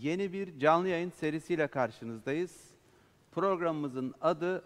[0.00, 2.70] Yeni bir canlı yayın serisiyle karşınızdayız.
[3.32, 4.64] Programımızın adı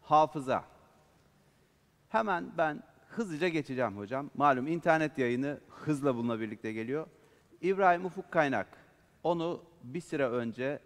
[0.00, 0.64] Hafıza.
[2.08, 4.30] Hemen ben hızlıca geçeceğim hocam.
[4.34, 7.06] Malum internet yayını hızla bununla birlikte geliyor.
[7.60, 8.66] İbrahim Ufuk Kaynak.
[9.24, 10.78] Onu bir süre önce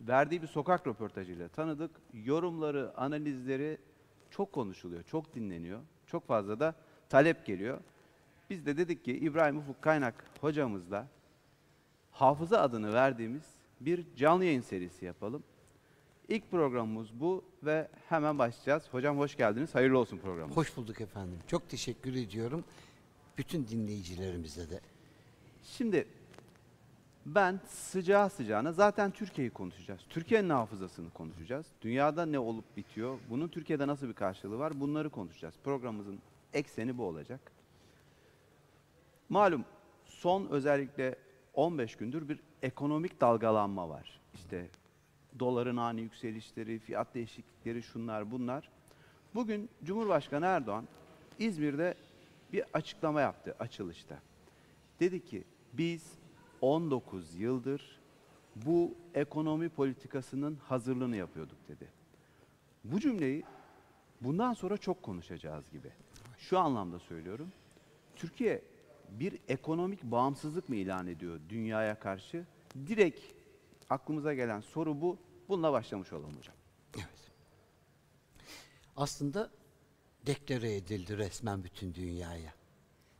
[0.00, 1.90] verdiği bir sokak röportajıyla tanıdık.
[2.12, 3.78] Yorumları, analizleri
[4.30, 5.80] çok konuşuluyor, çok dinleniyor.
[6.06, 6.74] Çok fazla da
[7.08, 7.80] talep geliyor.
[8.50, 11.06] Biz de dedik ki İbrahim Ufuk Kaynak hocamızla
[12.18, 13.42] Hafıza adını verdiğimiz
[13.80, 15.42] bir canlı yayın serisi yapalım.
[16.28, 18.82] İlk programımız bu ve hemen başlayacağız.
[18.90, 19.74] Hocam hoş geldiniz.
[19.74, 20.56] Hayırlı olsun programımız.
[20.56, 21.38] Hoş bulduk efendim.
[21.46, 22.64] Çok teşekkür ediyorum.
[23.38, 24.80] Bütün dinleyicilerimize de.
[25.62, 26.08] Şimdi
[27.26, 30.00] ben sıcağı sıcağına zaten Türkiye'yi konuşacağız.
[30.10, 31.66] Türkiye'nin hafızasını konuşacağız.
[31.82, 33.18] Dünyada ne olup bitiyor?
[33.30, 34.80] Bunun Türkiye'de nasıl bir karşılığı var?
[34.80, 35.54] Bunları konuşacağız.
[35.64, 36.18] Programımızın
[36.52, 37.40] ekseni bu olacak.
[39.28, 39.64] Malum
[40.04, 41.25] son özellikle
[41.56, 44.20] 15 gündür bir ekonomik dalgalanma var.
[44.34, 44.66] İşte
[45.38, 48.70] doların ani yükselişleri, fiyat değişiklikleri şunlar bunlar.
[49.34, 50.88] Bugün Cumhurbaşkanı Erdoğan
[51.38, 51.94] İzmir'de
[52.52, 54.18] bir açıklama yaptı açılışta.
[55.00, 56.12] Dedi ki biz
[56.60, 58.00] 19 yıldır
[58.56, 61.88] bu ekonomi politikasının hazırlığını yapıyorduk dedi.
[62.84, 63.44] Bu cümleyi
[64.20, 65.88] bundan sonra çok konuşacağız gibi.
[66.38, 67.52] Şu anlamda söylüyorum.
[68.16, 68.62] Türkiye
[69.10, 72.46] bir ekonomik bağımsızlık mı ilan ediyor dünyaya karşı?
[72.86, 73.20] Direkt
[73.90, 75.18] aklımıza gelen soru bu.
[75.48, 76.56] Bununla başlamış olalım hocam.
[76.96, 77.30] Evet.
[78.96, 79.50] Aslında
[80.26, 82.54] deklare edildi resmen bütün dünyaya.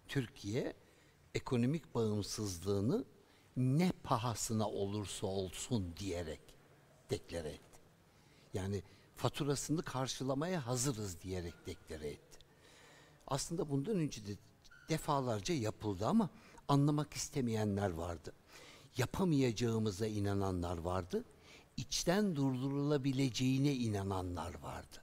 [0.09, 0.75] Türkiye
[1.34, 3.05] ekonomik bağımsızlığını
[3.57, 6.41] ne pahasına olursa olsun diyerek
[7.11, 7.81] deklare etti.
[8.55, 8.83] Yani
[9.17, 12.39] faturasını karşılamaya hazırız diyerek deklare etti.
[13.27, 14.33] Aslında bundan önce de
[14.89, 16.31] defalarca yapıldı ama
[16.69, 18.33] anlamak istemeyenler vardı.
[18.97, 21.25] Yapamayacağımıza inananlar vardı.
[21.77, 25.03] İçten durdurulabileceğine inananlar vardı.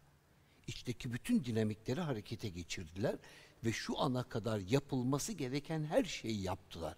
[0.68, 3.16] İçteki bütün dinamikleri harekete geçirdiler
[3.64, 6.96] ve şu ana kadar yapılması gereken her şeyi yaptılar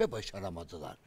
[0.00, 0.98] ve başaramadılar.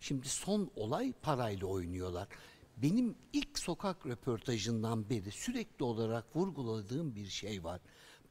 [0.00, 2.28] Şimdi son olay parayla oynuyorlar.
[2.76, 7.80] Benim ilk sokak röportajından beri sürekli olarak vurguladığım bir şey var.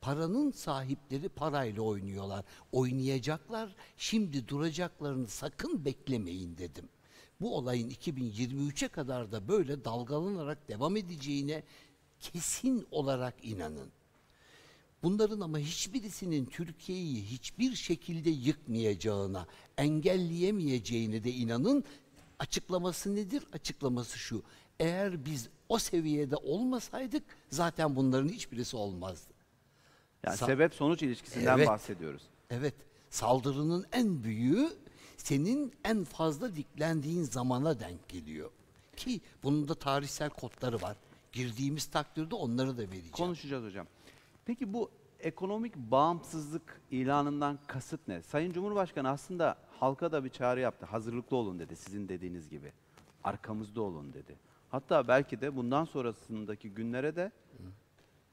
[0.06, 2.46] Paranın sahipleri parayla oynuyorlar.
[2.72, 3.76] Oynayacaklar.
[3.98, 6.90] Şimdi duracaklarını sakın beklemeyin dedim.
[7.42, 11.64] Bu olayın 2023'e kadar da böyle dalgalanarak devam edeceğine
[12.20, 13.90] kesin olarak inanın.
[15.04, 21.84] Bunların ama hiçbirisinin Türkiye'yi hiçbir şekilde yıkmayacağına, engelleyemeyeceğine de inanın.
[22.40, 23.44] Açıklaması nedir?
[23.54, 24.44] Açıklaması şu.
[24.80, 29.35] Eğer biz o seviyede olmasaydık zaten bunların hiçbirisi olmazdı.
[30.24, 31.68] Yani Sa- sebep sonuç ilişkisinden Evet.
[31.68, 32.22] bahsediyoruz.
[32.50, 32.74] Evet,
[33.10, 34.70] saldırının en büyüğü
[35.18, 38.50] senin en fazla diklendiğin zamana denk geliyor.
[38.96, 40.98] Ki bunun da tarihsel kodları var.
[41.32, 43.12] Girdiğimiz takdirde onları da vereceğim.
[43.12, 43.88] Konuşacağız hocam.
[44.46, 44.90] Peki bu
[45.20, 48.22] ekonomik bağımsızlık ilanından kasıt ne?
[48.22, 50.86] Sayın Cumhurbaşkanı aslında halka da bir çağrı yaptı.
[50.86, 52.72] Hazırlıklı olun dedi sizin dediğiniz gibi.
[53.24, 54.36] Arkamızda olun dedi.
[54.70, 57.32] Hatta belki de bundan sonrasındaki günlere de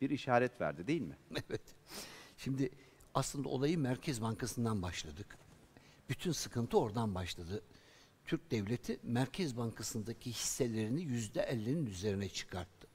[0.02, 1.16] bir işaret verdi değil mi?
[1.48, 1.62] Evet.
[2.36, 2.70] Şimdi
[3.14, 5.38] aslında olayı Merkez Bankası'ndan başladık.
[6.08, 7.62] Bütün sıkıntı oradan başladı.
[8.24, 12.88] Türk Devleti Merkez Bankası'ndaki hisselerini yüzde elli'nin üzerine çıkarttı.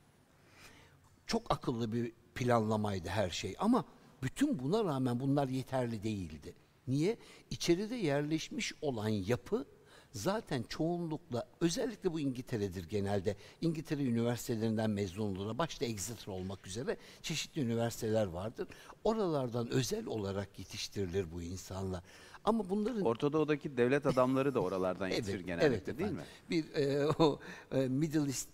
[1.28, 3.86] Çok akıllı bir planlamaydı her şey ama
[4.24, 6.56] bütün buna rağmen bunlar yeterli değildi.
[6.88, 7.18] Niye?
[7.50, 9.66] İçeride yerleşmiş olan yapı
[10.14, 13.36] zaten çoğunlukla özellikle bu İngiltere'dir genelde.
[13.62, 15.58] İngiltere üniversitelerinden mezun olurlar.
[15.58, 18.68] Başta Exeter olmak üzere çeşitli üniversiteler vardır.
[19.04, 22.04] Oralardan özel olarak yetiştirilir bu insanlar.
[22.44, 26.16] Ama bunların Orta Doğu'daki devlet adamları da oralardan yetişir genellikle değil efendim.
[26.18, 26.24] mi?
[26.50, 27.40] Bir e, o
[27.72, 28.50] e, Middle East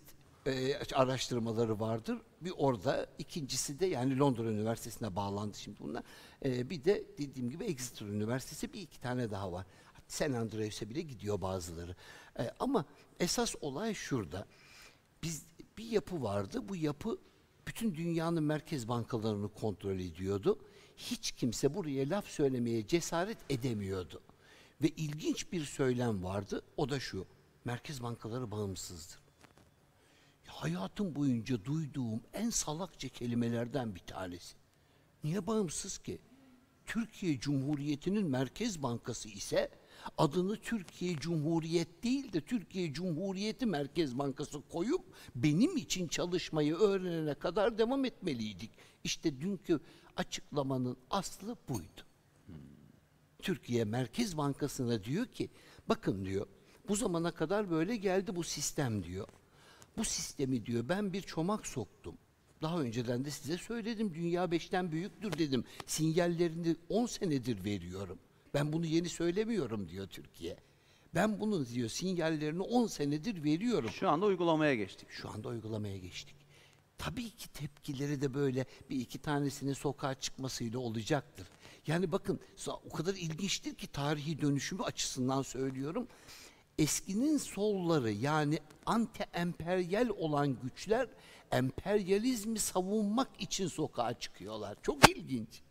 [0.46, 2.18] e, araştırmaları vardır.
[2.40, 6.02] Bir orada, ikincisi de yani Londra Üniversitesi'ne bağlandı şimdi bunlar.
[6.44, 9.66] E, bir de dediğim gibi Exeter Üniversitesi bir iki tane daha var.
[10.14, 10.22] St.
[10.22, 11.96] Andrews'e bile gidiyor bazıları.
[12.38, 12.84] E, ama
[13.20, 14.46] esas olay şurada.
[15.22, 15.44] Biz
[15.78, 16.68] bir yapı vardı.
[16.68, 17.18] Bu yapı
[17.66, 20.58] bütün dünyanın merkez bankalarını kontrol ediyordu.
[20.96, 24.22] Hiç kimse buraya laf söylemeye cesaret edemiyordu.
[24.82, 26.62] Ve ilginç bir söylem vardı.
[26.76, 27.26] O da şu.
[27.64, 29.18] Merkez bankaları bağımsızdır.
[30.46, 34.56] Ya hayatım boyunca duyduğum en salakça kelimelerden bir tanesi.
[35.24, 36.18] Niye bağımsız ki?
[36.86, 39.70] Türkiye Cumhuriyeti'nin Merkez Bankası ise
[40.18, 45.02] adını Türkiye Cumhuriyet değil de Türkiye Cumhuriyeti Merkez Bankası koyup
[45.34, 48.70] benim için çalışmayı öğrenene kadar devam etmeliydik.
[49.04, 49.80] İşte dünkü
[50.16, 52.02] açıklamanın aslı buydu.
[53.42, 55.48] Türkiye Merkez Bankası'na diyor ki
[55.88, 56.46] bakın diyor
[56.88, 59.28] Bu zamana kadar böyle geldi bu sistem diyor.
[59.96, 62.14] Bu sistemi diyor ben bir çomak soktum.
[62.62, 65.64] Daha önceden de size söyledim dünya beşten büyüktür dedim.
[65.86, 68.18] Sinyallerini 10 senedir veriyorum.
[68.54, 70.56] Ben bunu yeni söylemiyorum diyor Türkiye.
[71.14, 73.90] Ben bunun diyor sinyallerini 10 senedir veriyorum.
[73.90, 75.08] Şu anda uygulamaya geçtik.
[75.10, 76.36] Şu anda uygulamaya geçtik.
[76.98, 81.46] Tabii ki tepkileri de böyle bir iki tanesinin sokağa çıkmasıyla olacaktır.
[81.86, 82.40] Yani bakın
[82.84, 86.08] o kadar ilginçtir ki tarihi dönüşümü açısından söylüyorum.
[86.78, 91.08] Eskinin solları yani anti-emperyal olan güçler
[91.52, 94.76] emperyalizmi savunmak için sokağa çıkıyorlar.
[94.82, 95.62] Çok ilginç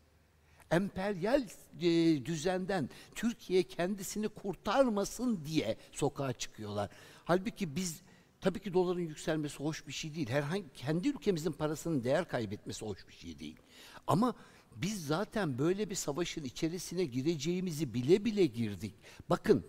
[0.73, 1.43] emperyal
[1.81, 6.89] e, düzenden Türkiye kendisini kurtarmasın diye sokağa çıkıyorlar.
[7.25, 8.01] Halbuki biz
[8.41, 10.29] tabii ki doların yükselmesi hoş bir şey değil.
[10.29, 13.59] Herhangi kendi ülkemizin parasının değer kaybetmesi hoş bir şey değil.
[14.07, 14.35] Ama
[14.75, 18.95] biz zaten böyle bir savaşın içerisine gireceğimizi bile bile girdik.
[19.29, 19.65] Bakın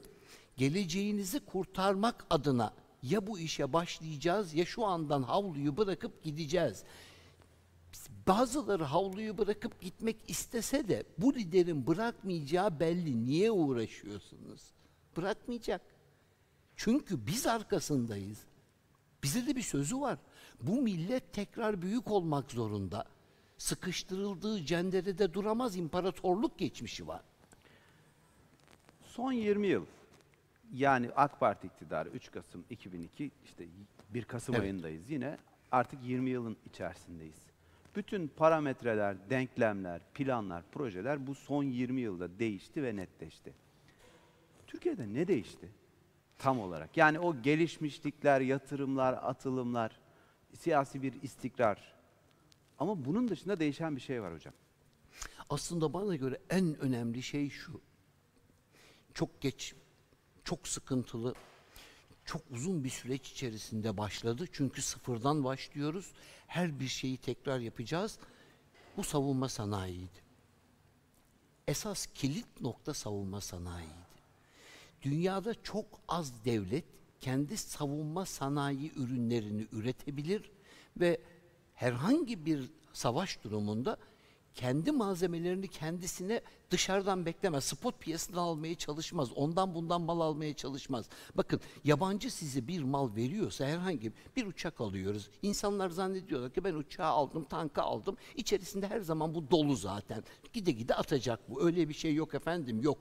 [0.57, 6.85] geleceğinizi kurtarmak adına ya bu işe başlayacağız ya şu andan havluyu bırakıp gideceğiz.
[8.27, 13.25] Bazıları havluyu bırakıp gitmek istese de bu liderin bırakmayacağı belli.
[13.25, 14.63] Niye uğraşıyorsunuz?
[15.17, 15.81] Bırakmayacak.
[16.77, 18.45] Çünkü biz arkasındayız.
[19.23, 20.19] Bize de bir sözü var.
[20.63, 23.05] Bu millet tekrar büyük olmak zorunda.
[23.59, 27.23] Sıkıştırıldığı cenderede duramaz imparatorluk geçmişi var.
[29.03, 29.87] Son 20 yıl
[30.73, 33.65] yani AK Parti iktidarı 3 Kasım 2002 işte
[34.11, 34.65] 1 Kasım Evet.
[34.65, 35.39] ayındayız yine
[35.73, 37.54] artık 20 yılın içerisindeyiz.
[37.97, 43.53] Bütün parametreler, denklemler, planlar, projeler bu son 20 yılda değişti ve netleşti.
[44.67, 45.69] Türkiye'de ne değişti?
[46.39, 46.97] Tam olarak.
[46.97, 50.01] Yani o gelişmişlikler, yatırımlar, atılımlar,
[50.55, 51.95] siyasi bir istikrar.
[52.79, 54.55] Ama bunun dışında değişen bir şey var hocam.
[55.51, 57.81] Aslında bana göre en önemli şey şu.
[59.15, 59.75] Çok geç,
[60.45, 61.35] çok sıkıntılı,
[62.25, 64.47] çok uzun bir süreç içerisinde başladı.
[64.53, 66.13] Çünkü sıfırdan başlıyoruz.
[66.47, 68.19] Her bir şeyi tekrar yapacağız.
[68.97, 70.25] Bu savunma sanayiydi.
[71.69, 74.15] Esas kilit nokta savunma sanayiydi.
[75.03, 76.85] Dünyada çok az devlet
[77.21, 80.51] kendi savunma sanayi ürünlerini üretebilir
[80.97, 81.21] ve
[81.75, 83.97] herhangi bir savaş durumunda
[84.55, 86.41] kendi malzemelerini kendisine
[86.71, 87.65] dışarıdan beklemez.
[87.65, 89.33] Spot piyasadan almaya çalışmaz.
[89.33, 91.09] Ondan bundan mal almaya çalışmaz.
[91.35, 95.31] Bakın yabancı size bir mal veriyorsa herhangi bir uçak alıyoruz.
[95.43, 98.17] İnsanlar zannediyorlar ki ben uçağı aldım, tankı aldım.
[98.37, 100.25] İçerisinde her zaman bu dolu zaten.
[100.53, 101.67] Gide gide atacak bu.
[101.67, 102.99] Öyle bir şey yok efendim yok.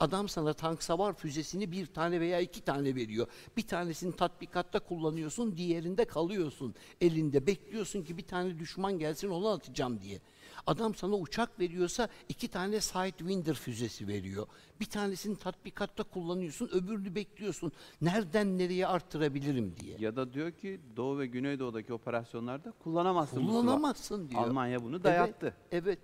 [0.00, 3.26] Adam sana tank savar füzesini bir tane veya iki tane veriyor.
[3.56, 6.74] Bir tanesini tatbikatta kullanıyorsun, diğerinde kalıyorsun.
[7.00, 10.20] Elinde bekliyorsun ki bir tane düşman gelsin onu atacağım diye.
[10.66, 14.46] Adam sana uçak veriyorsa iki tane Sidewinder füzesi veriyor.
[14.80, 17.72] Bir tanesini tatbikatta kullanıyorsun, öbürünü bekliyorsun.
[18.00, 19.96] Nereden nereye arttırabilirim diye.
[19.98, 23.46] Ya da diyor ki Doğu ve Güneydoğu'daki operasyonlarda kullanamazsın.
[23.46, 24.42] Kullanamazsın diyor.
[24.42, 25.54] Almanya bunu dayattı.
[25.70, 25.98] Evet, evet.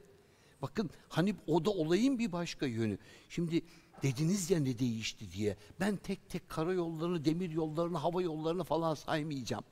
[0.62, 2.98] Bakın hani o da olayın bir başka yönü.
[3.28, 3.62] Şimdi
[4.02, 5.56] dediniz ya ne değişti diye.
[5.80, 9.64] Ben tek tek karayollarını, demir yollarını, hava yollarını falan saymayacağım.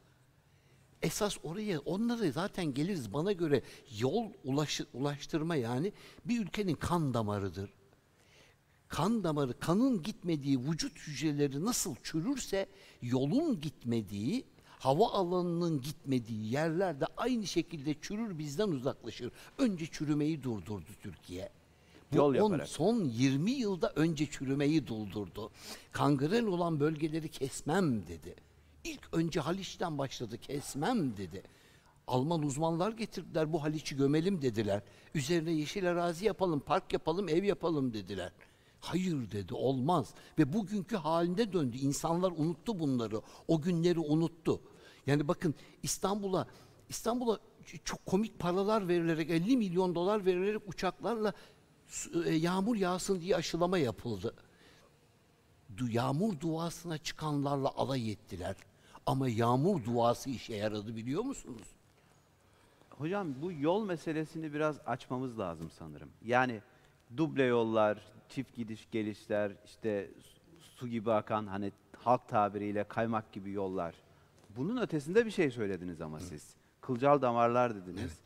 [1.03, 3.13] Esas oraya, onları zaten geliriz.
[3.13, 3.63] Bana göre
[3.99, 5.93] yol ulaşı, ulaştırma yani
[6.25, 7.71] bir ülkenin kan damarıdır.
[8.89, 12.67] Kan damarı, kanın gitmediği vücut hücreleri nasıl çürürse
[13.03, 19.33] yolun gitmediği, hava alanının gitmediği yerlerde aynı şekilde çürür bizden uzaklaşır.
[19.59, 21.49] Önce çürümeyi durdurdu Türkiye.
[22.13, 25.51] Bu Yol on- son 20 yılda önce çürümeyi durdurdu.
[25.93, 28.35] Kangren olan bölgeleri kesmem dedi.
[28.89, 31.43] İlk önce Haliç'ten başladı kesmem dedi.
[32.07, 34.83] Alman uzmanlar getirdiler bu Haliç'i gömelim dediler.
[35.15, 38.33] Üzerine yeşil arazi yapalım, park yapalım, ev yapalım dediler.
[38.81, 41.77] Hayır dedi olmaz ve bugünkü halinde döndü.
[41.77, 43.21] İnsanlar unuttu bunları.
[43.49, 44.61] O günleri unuttu.
[45.07, 46.47] Yani bakın İstanbul'a
[46.89, 47.39] İstanbul'a
[47.85, 51.33] çok komik paralar verilerek 50 milyon dolar verilerek uçaklarla
[52.25, 54.35] e, yağmur yağsın diye aşılama yapıldı.
[55.89, 58.57] Yağmur duasına çıkanlarla alay ettiler.
[59.09, 61.67] Ama yağmur duası işe yaradı biliyor musunuz?
[62.91, 66.09] Hocam bu yol meselesini biraz açmamız lazım sanırım.
[66.25, 66.61] Yani
[67.17, 67.99] duble yollar,
[68.29, 70.11] çift gidiş gelişler, işte
[70.61, 73.95] su- gibi akan hani halk tabiriyle kaymak gibi yollar.
[74.57, 76.55] Bunun ötesinde bir şey söylediniz ama siz.
[76.81, 78.19] Kılcal damarlar dediniz.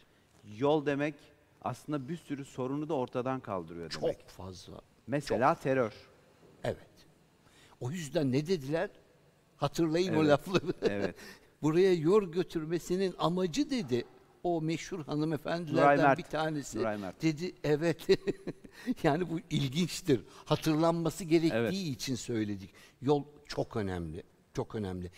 [0.59, 1.15] Yol demek
[1.65, 4.19] aslında bir sürü sorunu da ortadan kaldırıyor demek.
[4.19, 4.81] Çok fazla.
[5.07, 5.93] Mesela terör.
[6.65, 7.07] Evet.
[7.81, 8.91] O yüzden ne dediler?
[9.63, 10.73] Hatırlayın o Evet, lafları.
[10.83, 11.15] evet.
[11.63, 14.05] Buraya yor götürmesinin amacı dedi.
[14.43, 16.19] o meşhur Nuray hanımefendilerden Mert.
[16.19, 17.23] bir tanesi Nuray Mert.
[17.23, 17.97] dedi evet
[19.03, 21.73] yani bu ilginçtir hatırlanması gerektiği Evet.
[21.73, 22.71] için söyledik
[23.03, 24.23] yol çok önemli
[24.55, 25.11] çok önemli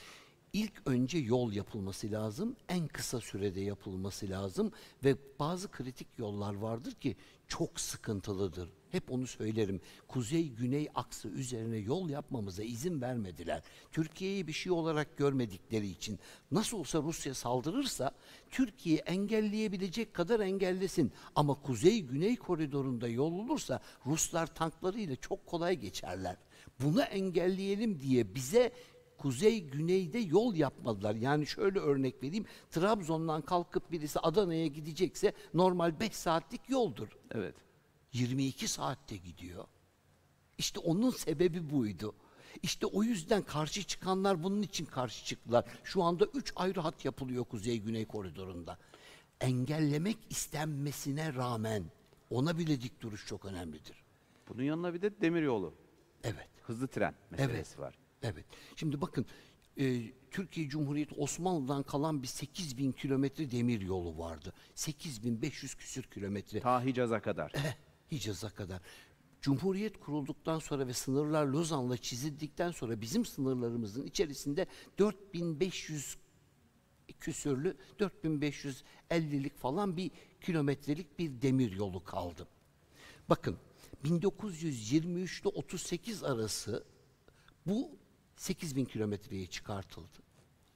[0.54, 4.73] İlk önce yol yapılması lazım en kısa sürede yapılması lazım
[5.04, 7.16] ve bazı kritik yollar vardır ki
[7.49, 14.52] çok sıkıntılıdır hep onu söylerim kuzey güney aksı üzerine yol yapmamıza izin vermediler Türkiye'yi bir
[14.52, 16.18] şey olarak görmedikleri için
[16.50, 18.14] nasıl olsa Rusya saldırırsa
[18.50, 21.12] Türkiye engelleyebilecek kadar engellesin.
[21.34, 26.37] Ama kuzey-güney koridorunda yol olursa Ruslar tanklarıyla çok kolay geçerler.
[26.80, 28.73] Bunu engelleyelim diye bize
[29.18, 31.14] kuzey-güneyde yol yapmadılar.
[31.14, 32.47] Yani şöyle örnek vereyim.
[32.71, 37.09] Trabzon'dan kalkıp birisi Adana'ya gidecekse normal 5 saatlik yoldur.
[37.30, 37.54] Evet.
[38.12, 39.64] 22 saatte gidiyor.
[40.59, 42.14] İşte onun sebebi buydu.
[42.62, 45.64] İşte o yüzden karşı çıkanlar bunun için karşı çıktılar.
[45.85, 48.78] Şu anda üç ayrı hat yapılıyor Kuzey-Güney koridorunda.
[49.40, 51.85] Engellemek istenmesine rağmen
[52.30, 54.04] ona bile dik duruş çok önemlidir.
[54.49, 55.75] Bunun yanına bir de demiryolu,
[56.25, 56.49] Evet.
[56.62, 57.99] hızlı tren meselesi var.
[58.25, 58.45] Evet.
[58.76, 59.26] Şimdi bakın
[59.78, 64.52] e, Türkiye Cumhuriyeti Osmanlı'dan kalan bir 8 bin kilometre demir yolu vardı.
[64.75, 66.61] 8500 küsür kilometre.
[66.61, 67.52] Ta Hicaz'a kadar.
[67.54, 67.76] Eh,
[68.12, 68.81] Hicaz'a kadar.
[69.40, 74.66] Cumhuriyet kurulduktan sonra ve sınırlar Lozan'la çizildikten sonra bizim sınırlarımızın içerisinde
[74.99, 76.16] 4500
[77.21, 82.49] küsürlü 4550'lik falan bir kilometrelik bir demir yolu kaldı.
[83.28, 83.57] Bakın
[84.04, 86.85] 1923 ile 38 arası
[87.66, 87.90] bu
[88.37, 90.19] 8000 kilometreye çıkartıldı.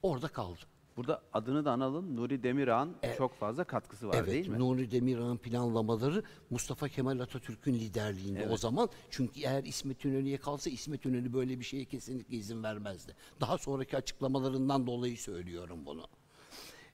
[0.01, 0.59] Orada kaldı.
[0.99, 2.15] Burada adını da analım.
[2.15, 4.59] Nuri Demirağ'ın çok fazla katkısı var evet, değil mi?
[4.59, 8.89] Nuri Demirağ'ın planlamaları Mustafa Kemal Atatürk'ün liderliğinde o zaman.
[9.09, 13.15] Çünkü eğer İsmet İnönü'ye kalsa İsmet İnönü böyle bir şeye kesinlikle izin vermezdi.
[13.41, 16.07] Daha sonraki açıklamalarından dolayı söylüyorum bunu.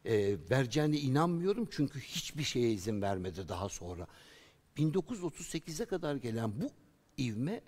[0.05, 4.07] Ee, vereceğine inanmıyorum çünkü hiçbir şeye izin vermedi daha sonra.
[4.77, 6.69] 1938'e kadar gelen bu
[7.17, 7.61] ivme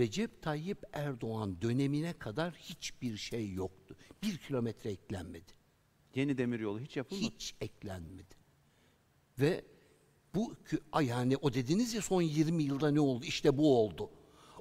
[0.00, 3.96] Recep Tayyip Erdoğan dönemine kadar hiçbir şey yoktu.
[4.22, 5.52] Bir kilometre eklenmedi.
[6.14, 7.24] Yeni demiryolu hiç yapılmadı.
[7.34, 8.34] Hiç eklenmedi.
[9.40, 9.64] Ve
[10.34, 10.56] bu
[11.02, 13.24] yani o dediniz ya son 20 yılda ne oldu?
[13.24, 14.10] İşte bu oldu.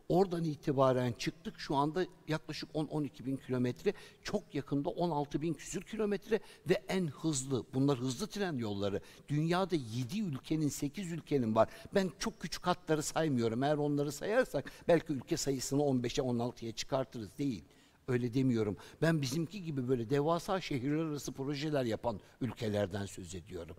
[0.09, 1.59] Oradan itibaren çıktık.
[1.59, 6.39] Şu anda yaklaşık 10-12 bin kilometre çok yakında 16 bin küsür kilometre
[6.69, 9.01] ve en hızlı bunlar hızlı tren yolları.
[9.27, 11.69] Dünyada 7 ülkenin 8 ülkenin var.
[11.95, 13.63] Ben çok küçük hatları saymıyorum.
[13.63, 17.37] Eğer onları sayarsak belki ülke sayısını 15'e 16'ya çıkartırız.
[17.37, 17.63] Değil.
[18.07, 18.77] Öyle demiyorum.
[19.01, 23.75] Ben bizimki gibi böyle devasa şehirler arası projeler yapan ülkelerden söz ediyorum.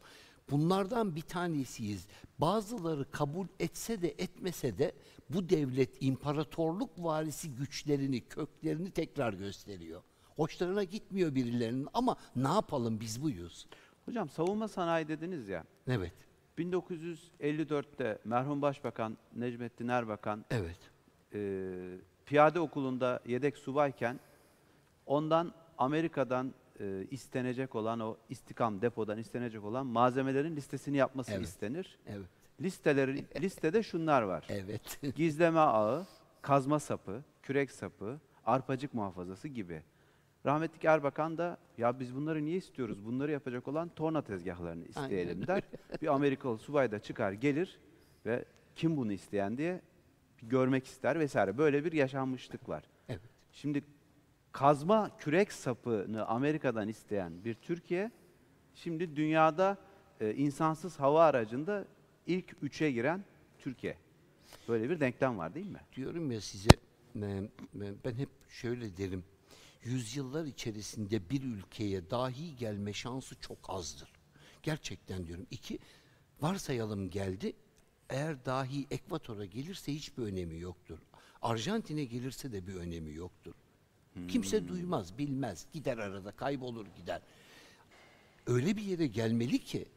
[0.51, 2.07] Bunlardan bir tanesiyiz.
[2.39, 4.93] Bazıları kabul etse de etmese de
[5.31, 10.03] bu devlet imparatorluk varisi güçlerini, köklerini tekrar gösteriyor.
[10.37, 13.67] Hoşlarına gitmiyor birilerinin ama ne yapalım biz buyuz.
[14.05, 15.65] Hocam savunma sanayi dediniz ya.
[15.89, 16.13] Evet,
[16.59, 20.79] 1954'te merhum Başbakan Necmettin Erbakan evet.
[21.35, 21.41] e,
[22.27, 24.21] piyade okulunda yedek subayken
[25.07, 31.45] ondan Amerika'dan e, istenecek olan o istikam depodan istenecek olan malzemelerin listesini yapması Evet.
[31.47, 31.99] istenir.
[32.07, 32.27] Evet.
[32.61, 34.47] Listeleri listede şunlar var.
[34.49, 35.01] Evet.
[35.17, 36.07] Gizleme ağı,
[36.43, 39.83] kazma sapı, kürek sapı, arpacık muhafazası gibi.
[40.47, 43.05] Rahmetli Erbakan da ya biz bunları niye istiyoruz?
[43.07, 45.47] Bunları yapacak olan torna tezgahlarını isteyelim Aynen.
[45.47, 45.63] der.
[46.03, 47.79] Bir Amerikalı subay da çıkar gelir
[48.27, 48.45] ve
[48.75, 49.81] kim bunu isteyen diye
[50.43, 51.59] görmek ister vesaire.
[51.59, 52.85] Böyle bir yaşanmışlık var.
[53.09, 53.21] Evet.
[53.53, 53.85] Şimdi
[54.53, 58.11] kazma kürek sapını Amerika'dan isteyen bir Türkiye,
[58.75, 59.79] şimdi dünyada
[60.21, 61.85] e, insansız hava aracında
[62.27, 63.25] ilk üçe giren
[63.59, 63.97] Türkiye.
[64.69, 65.81] Böyle bir denklem var değil mi?
[65.97, 66.71] diyorum ya size
[68.05, 69.25] ben hep şöyle derim.
[69.85, 74.13] Yüzyıllar içerisinde bir ülkeye dahi gelme şansı çok azdır.
[74.63, 75.47] Gerçekten diyorum.
[75.51, 75.79] İki,
[76.41, 77.53] varsayalım geldi.
[78.11, 80.99] Eğer dahi Ekvator'a gelirse hiçbir önemi yoktur.
[81.43, 83.55] Arjantin'e gelirse de bir önemi yoktur.
[84.29, 85.67] Kimse duymaz, bilmez.
[85.73, 87.23] Gider arada, kaybolur gider.
[88.47, 89.89] Öyle bir yere gelmeli ki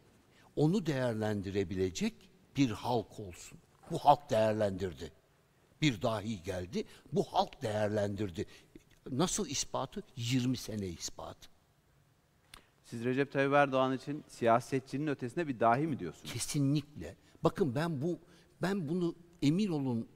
[0.56, 2.13] onu değerlendirebilecek
[2.58, 3.58] bir halk olsun.
[3.92, 5.12] Bu halk değerlendirdi.
[5.82, 8.46] Bir dahi geldi, bu halk değerlendirdi.
[9.12, 10.03] Nasıl ispatı?
[10.15, 11.50] 20 sene ispatı.
[12.86, 16.34] Siz Recep Tayyip Erdoğan için siyasetçinin ötesinde bir dahi mi diyorsunuz?
[16.34, 17.15] Kesinlikle.
[17.44, 18.20] Bakın ben bu
[18.62, 20.08] ben bunu emin olun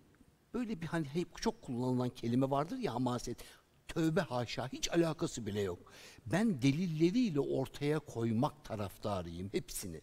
[0.53, 3.37] böyle bir hani hep çok kullanılan kelime vardır ya hamaset.
[3.88, 5.91] Tövbe haşa hiç alakası bile yok.
[6.25, 10.01] Ben delilleriyle ortaya koymak taraftarıyım hepsini.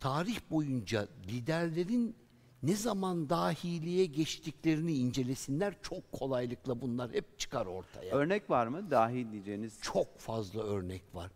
[0.00, 2.16] Tarih boyunca liderlerin
[2.62, 8.14] ne zaman dahiliye geçtiklerini incelesinler çok kolaylıkla bunlar hep çıkar ortaya.
[8.14, 9.78] Örnek var mı dahi diyeceğiniz?
[9.82, 11.30] Çok fazla örnek var.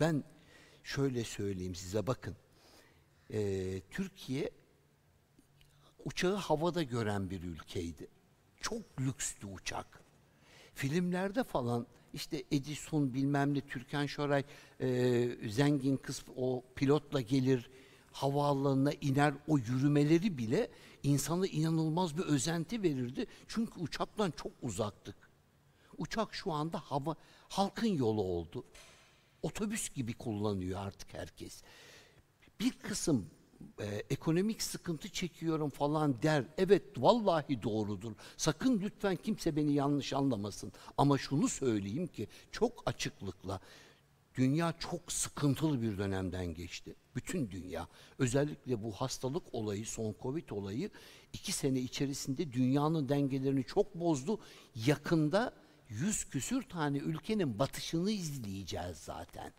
[0.00, 0.24] Ben
[0.84, 2.36] şöyle söyleyeyim size bakın.
[3.32, 4.50] Ee, Türkiye
[6.04, 8.08] uçağı havada gören bir ülkeydi.
[8.60, 10.01] Çok lükstü uçak.
[10.74, 14.44] Filmlerde falan işte Edison bilmem ne Türkan Şoray
[14.80, 17.70] e, zengin kız o pilotla gelir
[18.12, 20.70] havaalanına iner o yürümeleri bile
[21.02, 23.26] insana inanılmaz bir özenti verirdi.
[23.48, 25.16] Çünkü uçaktan çok uzaktık.
[25.98, 27.16] Uçak şu anda hava
[27.48, 28.64] halkın yolu oldu.
[29.42, 31.62] Otobüs gibi kullanıyor artık herkes.
[32.60, 33.30] Bir kısım
[33.80, 36.44] e, ekonomik sıkıntı çekiyorum falan der.
[36.58, 38.12] Evet vallahi doğrudur.
[38.36, 40.72] Sakın lütfen kimse beni yanlış anlamasın.
[40.98, 43.60] Ama şunu söyleyeyim ki çok açıklıkla
[44.34, 46.94] dünya çok sıkıntılı bir dönemden geçti.
[47.14, 47.88] Bütün dünya.
[48.18, 50.90] Özellikle bu hastalık olayı, son Covid olayı
[51.32, 54.40] iki sene içerisinde dünyanın dengelerini çok bozdu.
[54.86, 55.54] Yakında
[55.88, 59.52] yüz küsür tane ülkenin batışını izleyeceğiz zaten.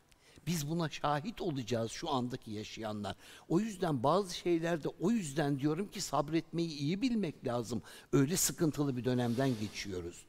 [0.47, 3.15] Biz buna şahit olacağız şu andaki yaşayanlar.
[3.49, 7.81] O yüzden bazı şeylerde o yüzden diyorum ki sabretmeyi iyi bilmek lazım.
[8.13, 10.25] Öyle sıkıntılı bir dönemden geçiyoruz.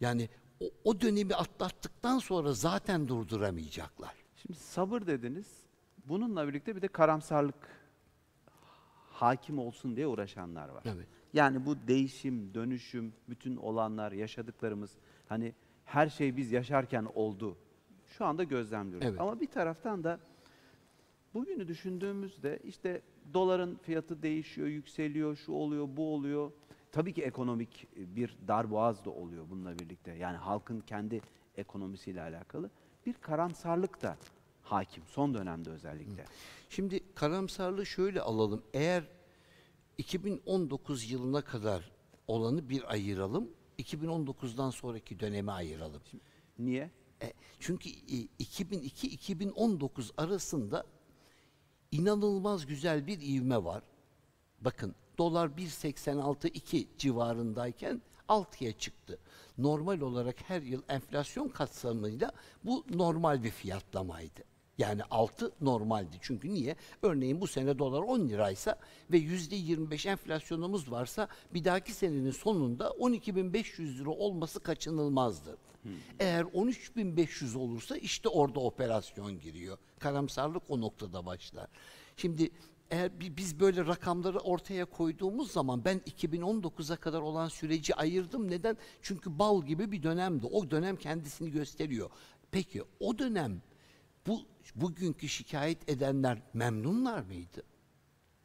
[0.00, 0.28] Yani
[0.60, 4.14] o, o dönemi atlattıktan sonra zaten durduramayacaklar.
[4.36, 5.46] Şimdi sabır dediniz.
[6.08, 7.68] Bununla birlikte bir de karamsarlık
[9.10, 10.82] hakim olsun diye uğraşanlar var.
[10.86, 11.06] Evet.
[11.32, 14.90] Yani bu değişim, dönüşüm, bütün olanlar, yaşadıklarımız
[15.28, 17.56] hani her şey biz yaşarken oldu.
[18.18, 19.08] Şu anda gözlemliyoruz.
[19.08, 19.20] Evet.
[19.20, 20.20] Ama bir taraftan da
[21.34, 23.02] bugünü düşündüğümüzde işte
[23.34, 26.52] doların fiyatı değişiyor, yükseliyor, şu oluyor, bu oluyor.
[26.92, 30.12] Tabii ki ekonomik bir darboğaz da oluyor bununla birlikte.
[30.12, 31.20] Yani halkın kendi
[31.56, 32.70] ekonomisiyle alakalı
[33.06, 34.16] bir karamsarlık da
[34.62, 36.24] hakim son dönemde özellikle.
[36.68, 38.62] Şimdi karamsarlığı şöyle alalım.
[38.74, 39.04] Eğer
[39.98, 41.92] 2019 yılına kadar
[42.28, 43.50] olanı bir ayıralım.
[43.78, 46.02] 2019'dan sonraki dönemi ayıralım.
[46.58, 46.90] Niye?
[47.22, 50.84] E, çünkü e, 2002-2019 arasında
[51.92, 53.82] inanılmaz güzel bir ivme var.
[54.60, 59.18] Bakın dolar 1.86-2 civarındayken 6'ya çıktı.
[59.58, 62.32] Normal olarak her yıl enflasyon kapsamıyla
[62.64, 64.40] bu normal bir fiyatlamaydı.
[64.78, 66.16] Yani 6 normaldi.
[66.20, 66.76] Çünkü niye?
[67.02, 68.78] Örneğin bu sene dolar 10 liraysa
[69.10, 75.56] ve %25 enflasyonumuz varsa bir dahaki senenin sonunda 12.500 lira olması kaçınılmazdı.
[76.20, 79.78] Eğer 13.500 olursa işte orada operasyon giriyor.
[79.98, 81.66] Karamsarlık o noktada başlar.
[82.16, 82.50] Şimdi
[82.90, 88.50] eğer bi- biz böyle rakamları ortaya koyduğumuz zaman ben 2019'a kadar olan süreci ayırdım.
[88.50, 88.76] Neden?
[89.02, 90.46] Çünkü bal gibi bir dönemdi.
[90.46, 92.10] O dönem kendisini gösteriyor.
[92.50, 93.62] Peki o dönem
[94.26, 94.40] bu
[94.74, 97.62] bugünkü şikayet edenler memnunlar mıydı?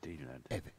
[0.03, 0.43] Değillerdi.
[0.51, 0.73] Evet.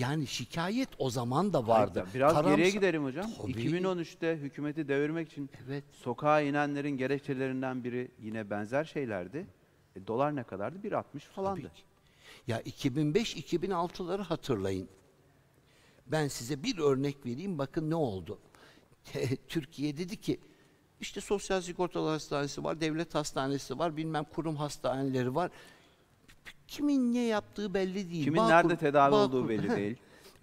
[0.00, 2.00] Yani şikayet o zaman da vardı.
[2.00, 3.30] Hayır, Biraz Karamsar- geriye gidelim hocam.
[3.42, 3.50] Tabii.
[3.52, 5.84] 2013'te hükümeti devirmek için Evet.
[5.92, 9.46] sokağa inenlerin gerekçelerinden biri yine benzer şeylerdi.
[9.96, 10.78] E, dolar ne kadardı?
[10.82, 11.70] 1.60 falandı.
[12.46, 14.88] Ya 2005-2006'ları hatırlayın.
[16.06, 17.58] Ben size bir örnek vereyim.
[17.58, 18.38] Bakın ne oldu.
[19.48, 20.40] Türkiye dedi ki
[21.00, 25.50] işte sosyal sigortalı hastanesi var, devlet hastanesi var, bilmem kurum hastaneleri var.
[26.70, 28.24] Kimin ne yaptığı belli değil.
[28.24, 29.96] Kimin Bağkur- nerede tedavi Bağkur- olduğu belli değil.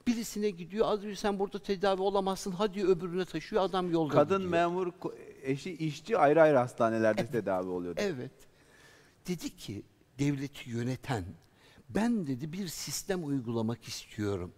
[0.07, 4.51] Birisine gidiyor, az bir sen burada tedavi olamazsın, hadi öbürüne taşıyor, adam yolda Kadın gidiyor.
[4.51, 4.91] memur,
[5.43, 7.99] eşi işçi ayrı ayrı hastanelerde tedavi oluyordu.
[8.03, 8.31] Evet.
[9.27, 9.83] Dedi ki
[10.19, 11.23] devleti yöneten
[11.89, 14.51] ben dedi bir sistem uygulamak istiyorum.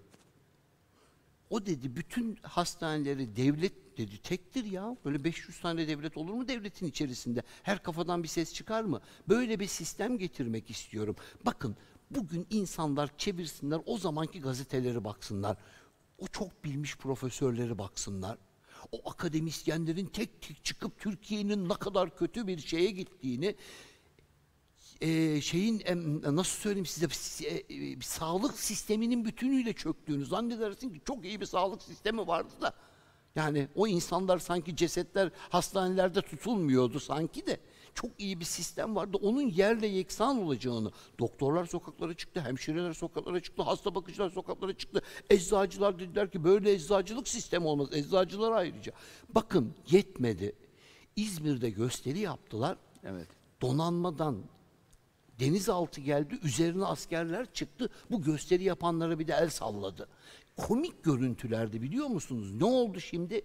[1.50, 4.98] O dedi bütün hastaneleri devlet dedi tektir ya.
[5.06, 7.44] Böyle 500 tane devlet olur mu devletin içerisinde?
[7.64, 9.02] Her kafadan bir ses çıkar mı?
[9.30, 11.16] Böyle bir sistem getirmek istiyorum.
[11.46, 11.76] Bakın
[12.12, 15.58] bugün insanlar çevirsinler o zamanki gazeteleri baksınlar.
[16.18, 18.38] O çok bilmiş profesörleri baksınlar.
[18.92, 23.56] O akademisyenlerin tek tek çıkıp Türkiye'nin ne kadar kötü bir şeye gittiğini
[25.02, 31.02] e, şeyin em, nasıl söyleyeyim size si- e, e, sağlık sisteminin bütünüyle çöktüğünü zannedersin ki
[31.06, 32.74] çok iyi bir sağlık sistemi vardı da
[33.36, 37.60] yani o insanlar sanki cesetler hastanelerde tutulmuyordu sanki de
[37.94, 39.18] çok iyi bir sistem vardı.
[39.22, 40.92] Onun yerle yeksan olacağını.
[41.20, 45.02] Doktorlar sokaklara çıktı, hemşireler sokaklara çıktı, hasta bakıcılar sokaklara çıktı.
[45.30, 47.88] Eczacılar dediler ki böyle eczacılık sistemi olmaz.
[47.94, 48.92] Eczacılar ayrıca.
[49.30, 50.56] Bakın yetmedi.
[51.16, 53.28] İzmir'de gösteri yaptılar Evet.
[53.62, 54.38] donanmadan
[55.40, 57.90] denizaltı geldi, üzerine askerler çıktı.
[58.12, 60.08] Bu gösteri yapanlara bir de el salladı.
[60.58, 62.54] Komik görüntülerdi biliyor musunuz?
[62.54, 63.42] Ne oldu şimdi?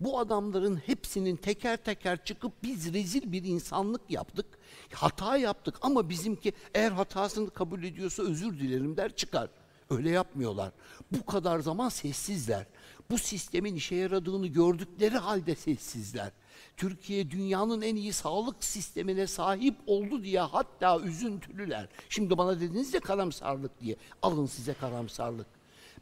[0.00, 4.46] Bu adamların hepsinin teker teker çıkıp biz rezil bir insanlık yaptık.
[4.92, 9.50] Hata yaptık ama bizimki eğer hatasını kabul ediyorsa özür dilerim der çıkar.
[9.90, 10.70] Öyle yapmıyorlar.
[11.12, 12.66] Bu kadar zaman sessizler.
[13.10, 16.30] Bu sistemin işe yaradığını gördükleri halde sessizler.
[16.76, 21.88] Türkiye dünyanın en iyi sağlık sistemine sahip oldu diye hatta üzüntülüler.
[22.08, 23.96] Şimdi bana dediniz ya karamsarlık diye.
[24.22, 25.46] Alın size karamsarlık.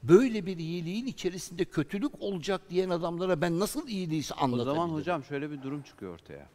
[0.02, 4.74] Böyle bir iyiliğin içerisinde kötülük olacak diyen adamlara ben nasıl iyiliği O anlatabilirim?
[4.76, 6.46] zaman hocam şöyle bir durum çıkıyor ortaya.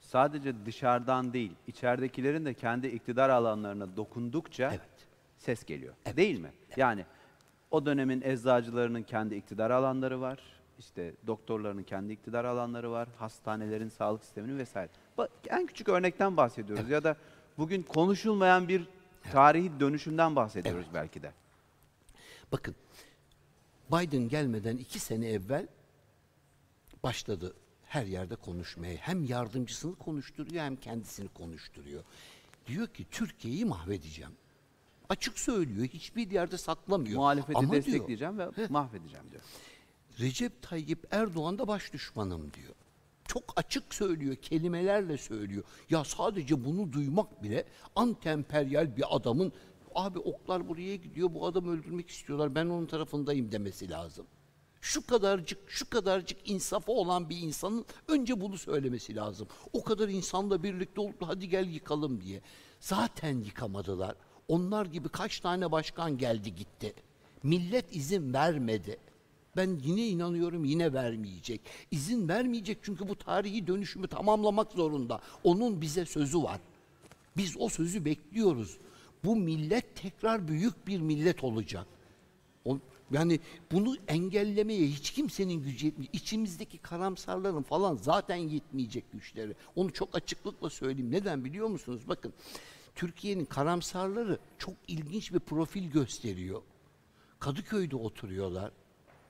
[0.00, 4.80] Sadece dışarıdan değil, içeridekilerin de kendi iktidar alanlarına dokundukça Evet.
[5.36, 5.94] Ses geliyor.
[6.16, 6.52] Değil mi?
[6.76, 7.04] Yani
[7.70, 10.38] o dönemin eczacılarının kendi iktidar alanları var.
[10.78, 13.08] İşte doktorların kendi iktidar alanları var.
[13.18, 14.90] Hastanelerin sağlık sisteminin vesaire.
[15.18, 17.16] Bak, en küçük örnekten bahsediyoruz ya da
[17.58, 18.88] bugün konuşulmayan bir
[19.32, 21.32] tarihi dönüşümden bahsediyoruz belki de.
[22.52, 22.74] Bakın
[23.92, 25.66] Biden gelmeden iki sene evvel
[27.02, 28.96] başladı her yerde konuşmaya.
[28.96, 32.02] Hem yardımcısını konuşturuyor hem kendisini konuşturuyor.
[32.66, 34.32] Diyor ki Türkiye'yi mahvedeceğim.
[35.08, 35.86] Açık söylüyor.
[35.86, 37.16] Hiçbir yerde saklamıyor.
[37.16, 39.42] Muhalefeti Ama diyor, destekleyeceğim ve mahvedeceğim diyor.
[40.20, 42.74] Recep Tayyip Erdoğan da baş düşmanım diyor.
[43.24, 45.64] Çok açık söylüyor, kelimelerle söylüyor.
[45.90, 47.64] Ya sadece bunu duymak bile
[47.96, 49.52] antemperyal bir adamın
[49.94, 54.26] abi oklar buraya gidiyor, bu adamı öldürmek istiyorlar, ben onun tarafındayım demesi lazım.
[54.80, 59.48] Şu kadarcık, şu kadarcık insafı olan bir insanın önce bunu söylemesi lazım.
[59.72, 62.40] O kadar insanla birlikte olup hadi gel yıkalım diye.
[62.80, 64.14] Zaten yıkamadılar.
[64.48, 66.94] Onlar gibi kaç tane başkan geldi gitti.
[67.42, 68.96] Millet izin vermedi.
[69.56, 71.60] Ben yine inanıyorum yine vermeyecek.
[71.90, 75.20] İzin vermeyecek çünkü bu tarihi dönüşümü tamamlamak zorunda.
[75.44, 76.60] Onun bize sözü var.
[77.36, 78.78] Biz o sözü bekliyoruz.
[79.24, 81.86] Bu millet tekrar büyük bir millet olacak.
[83.10, 83.40] Yani
[83.72, 86.12] bunu engellemeye hiç kimsenin gücü yetmiyor.
[86.12, 89.54] İçimizdeki karamsarların falan zaten yetmeyecek güçleri.
[89.76, 91.12] Onu çok açıklıkla söyleyeyim.
[91.12, 92.00] Neden biliyor musunuz?
[92.08, 92.32] Bakın
[92.96, 96.62] Türkiye'nin karamsarları çok ilginç bir profil gösteriyor.
[97.38, 98.70] Kadıköy'de oturuyorlar.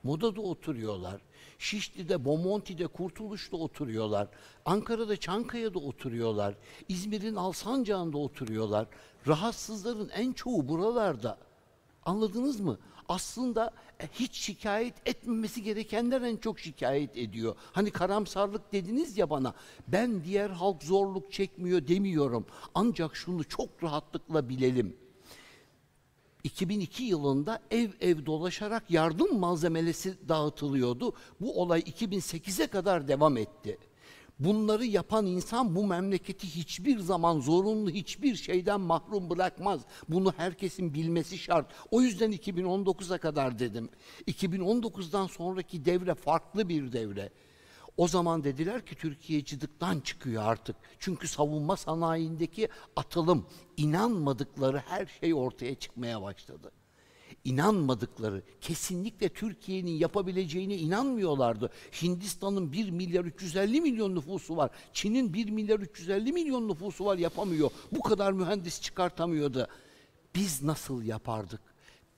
[0.03, 1.21] Moda'da oturuyorlar.
[1.59, 4.27] Şişli'de, Bomonti'de, Kurtuluş'ta oturuyorlar.
[4.65, 6.55] Ankara'da, Çankaya'da oturuyorlar.
[6.89, 8.87] İzmir'in Alsancak'ında oturuyorlar.
[9.27, 11.37] Rahatsızların en çoğu buralarda.
[12.07, 12.77] Anladınız mı?
[13.09, 17.55] Aslında e, hiç şikayet etmemesi gerekenler en çok şikayet ediyor.
[17.71, 19.53] Hani karamsarlık dediniz ya bana.
[19.87, 22.45] Ben diğer halk zorluk çekmiyor demiyorum.
[22.75, 24.97] Ancak şunu çok rahatlıkla bilelim.
[26.43, 31.13] 2002 yılında ev ev dolaşarak yardım malzemesi dağıtılıyordu.
[31.41, 33.77] Bu olay 2008'e kadar devam etti.
[34.39, 39.81] Bunları yapan insan bu memleketi hiçbir zaman zorunlu hiçbir şeyden mahrum bırakmaz.
[40.09, 41.71] Bunu herkesin bilmesi şart.
[41.91, 43.89] O yüzden 2019'a kadar dedim.
[44.27, 47.29] 2019'dan sonraki devre farklı bir devre.
[47.97, 50.75] O zaman dediler ki Türkiye cıdıktan çıkıyor artık.
[50.99, 53.45] Çünkü savunma sanayindeki atılım,
[53.77, 56.71] inanmadıkları her şey ortaya çıkmaya başladı.
[57.43, 61.69] İnanmadıkları, kesinlikle Türkiye'nin yapabileceğine inanmıyorlardı.
[62.01, 64.71] Hindistan'ın 1 milyar 350 milyon nüfusu var.
[64.93, 67.71] Çin'in 1 milyar 350 milyon nüfusu var yapamıyor.
[67.91, 69.67] Bu kadar mühendis çıkartamıyordu.
[70.35, 71.61] Biz nasıl yapardık?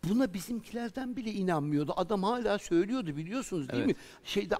[0.09, 1.93] Buna bizimkilerden bile inanmıyordu.
[1.95, 3.95] Adam hala söylüyordu biliyorsunuz değil mi?
[4.23, 4.55] Şeyde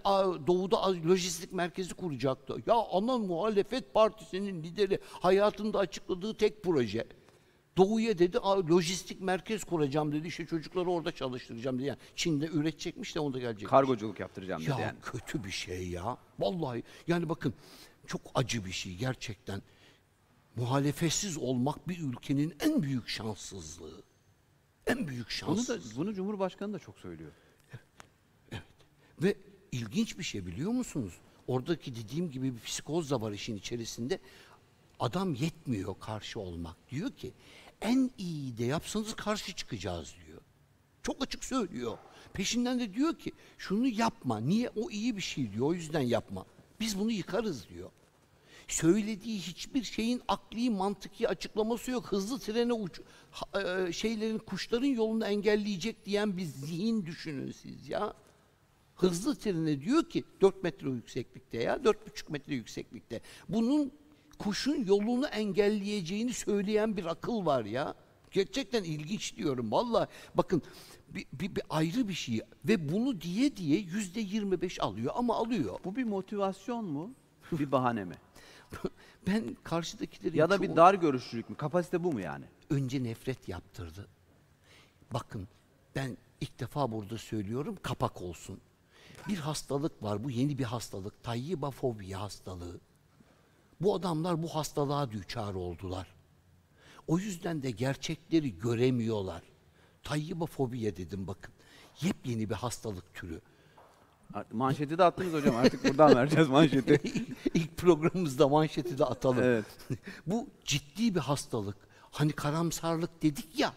[0.48, 2.56] doğuda lojistik merkezi kuracaktı.
[2.68, 7.08] Ya ana muhalefet partisinin lideri hayatında açıkladığı tek proje.
[7.78, 10.28] Doğuya dedi "Aa, lojistik merkez kuracağım dedi.
[10.28, 11.88] İşte çocukları orada çalıştıracağım dedi.
[11.88, 13.70] Yani Çin'de üretecekmiş de onda gelecek.
[13.70, 14.96] Kargoculuk yaptıracağım dedi Ya yani.
[15.04, 16.18] kötü bir şey ya.
[16.40, 17.54] Vallahi yani bakın
[18.08, 19.62] çok acı bir şey gerçekten.
[20.56, 24.02] Muhalefetsiz olmak bir ülkenin en büyük şanssızlığı.
[24.88, 26.00] En büyük Bunu da şanssızlığı.
[26.02, 27.32] bunu Cumhurbaşkanı da çok söylüyor.
[29.24, 29.36] Ve
[29.72, 31.14] ilginç bir şey biliyor musunuz?
[31.48, 34.20] Oradaki dediğim gibi bir psikoz da var işin içerisinde.
[35.00, 36.76] Adam yetmiyor karşı olmak.
[36.92, 37.34] Diyor ki
[37.82, 40.42] en iyi de yapsanız karşı çıkacağız diyor.
[41.04, 41.98] Çok açık söylüyor.
[42.34, 44.40] Peşinden de diyor ki şunu yapma.
[44.40, 44.70] Niye?
[44.76, 45.66] O iyi bir şey diyor.
[45.66, 46.46] O yüzden yapma.
[46.80, 47.90] Biz bunu yıkarız diyor.
[48.68, 52.06] Söylediği hiçbir şeyin akli mantıki açıklaması yok.
[52.08, 53.02] Hızlı trene uç
[53.56, 58.14] e, şeylerin kuşların yolunu engelleyecek diyen bir zihin düşünün siz ya.
[58.96, 63.22] Hızlı trene diyor ki 4 metre yükseklikte ya 4,5 metre yükseklikte.
[63.50, 63.92] Bunun
[64.40, 67.96] kuşun yolunu engelleyeceğini söyleyen bir akıl var ya.
[68.32, 70.08] Gerçekten ilginç diyorum vallahi.
[70.36, 70.62] Bakın
[71.10, 75.80] bir, bir, bir ayrı bir şey ve bunu diye diye yüzde 25 alıyor ama alıyor.
[75.86, 77.12] Bu bir motivasyon mu?
[77.52, 78.16] Bir bahane mi?
[79.28, 81.56] ben karşıdakilerin Ya da çoğu- bir dar görüşlülük mü?
[81.56, 82.46] Kapasite bu mu yani?
[82.70, 84.08] önce nefret yaptırdı.
[85.14, 85.48] Bakın
[85.96, 88.60] ben ilk defa burada söylüyorum kapak olsun.
[89.28, 91.24] Bir hastalık var bu yeni bir hastalık.
[91.24, 92.80] Tayyibafobi hastalığı.
[93.82, 96.08] Bu adamlar bu hastalığa düçar oldular.
[97.08, 99.44] O yüzden de gerçekleri göremiyorlar.
[100.04, 101.54] Tayyibafobiye dedim bakın.
[102.02, 103.42] Yepyeni bir hastalık türü.
[104.52, 105.56] Manşeti de attınız hocam.
[105.56, 107.02] Artık buradan vereceğiz manşeti.
[107.54, 109.44] İlk programımızda manşeti de atalım.
[109.44, 109.66] Evet.
[110.28, 111.78] Bu ciddi bir hastalık.
[112.12, 113.74] Hani karamsarlık dedik ya.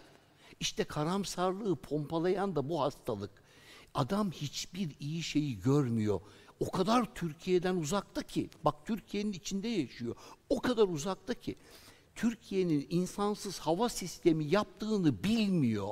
[0.61, 3.31] İşte karamsarlığı pompalayan da bu hastalık.
[3.95, 6.21] Adam hiçbir iyi şeyi görmüyor.
[6.63, 10.15] O kadar Türkiye'den uzakta ki, bak Türkiye'nin içinde yaşıyor.
[10.49, 11.57] O kadar uzakta ki
[12.15, 15.89] Türkiye'nin insansız hava sistemi yaptığını bilmiyor.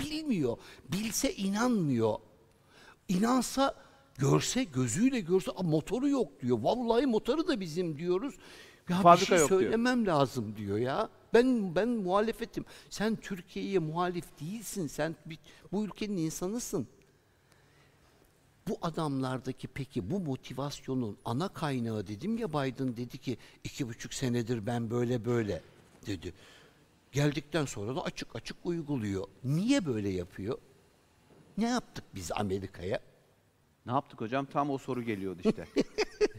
[0.00, 0.56] Bilmiyor.
[0.88, 2.14] Bilse inanmıyor.
[3.08, 3.74] İnansa
[4.18, 6.58] görse gözüyle görse "Aa, motoru yok diyor.
[6.62, 8.34] Vallahi motoru da bizim diyoruz.
[8.88, 9.60] Ya Fabrika bir şey yok diyor.
[9.60, 11.08] söylemem lazım diyor ya.
[11.34, 12.64] Ben ben muhalefetim.
[12.90, 14.86] Sen Türkiye'ye muhalif değilsin.
[14.86, 15.38] Sen bir-
[15.72, 16.86] bu ülkenin insanısın.
[18.68, 24.66] Bu adamlardaki peki bu motivasyonun ana kaynağı dedim ya Biden dedi ki iki buçuk senedir
[24.66, 25.62] ben böyle böyle
[26.06, 26.34] dedi.
[27.12, 29.24] Geldikten sonra da açık açık uyguluyor.
[29.44, 30.58] Niye böyle yapıyor?
[31.58, 33.00] Ne yaptık biz Amerika'ya?
[33.86, 34.46] Ne yaptık hocam?
[34.46, 35.64] Tam o soru geliyordu işte.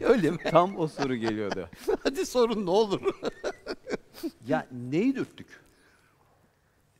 [0.00, 0.38] Öyle mi?
[0.50, 1.70] Tam o soru geliyordu.
[2.02, 3.00] Hadi sorun ne olur.
[4.46, 5.60] Ya neyi dürttük?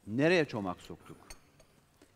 [0.06, 1.16] Nereye çomak soktuk?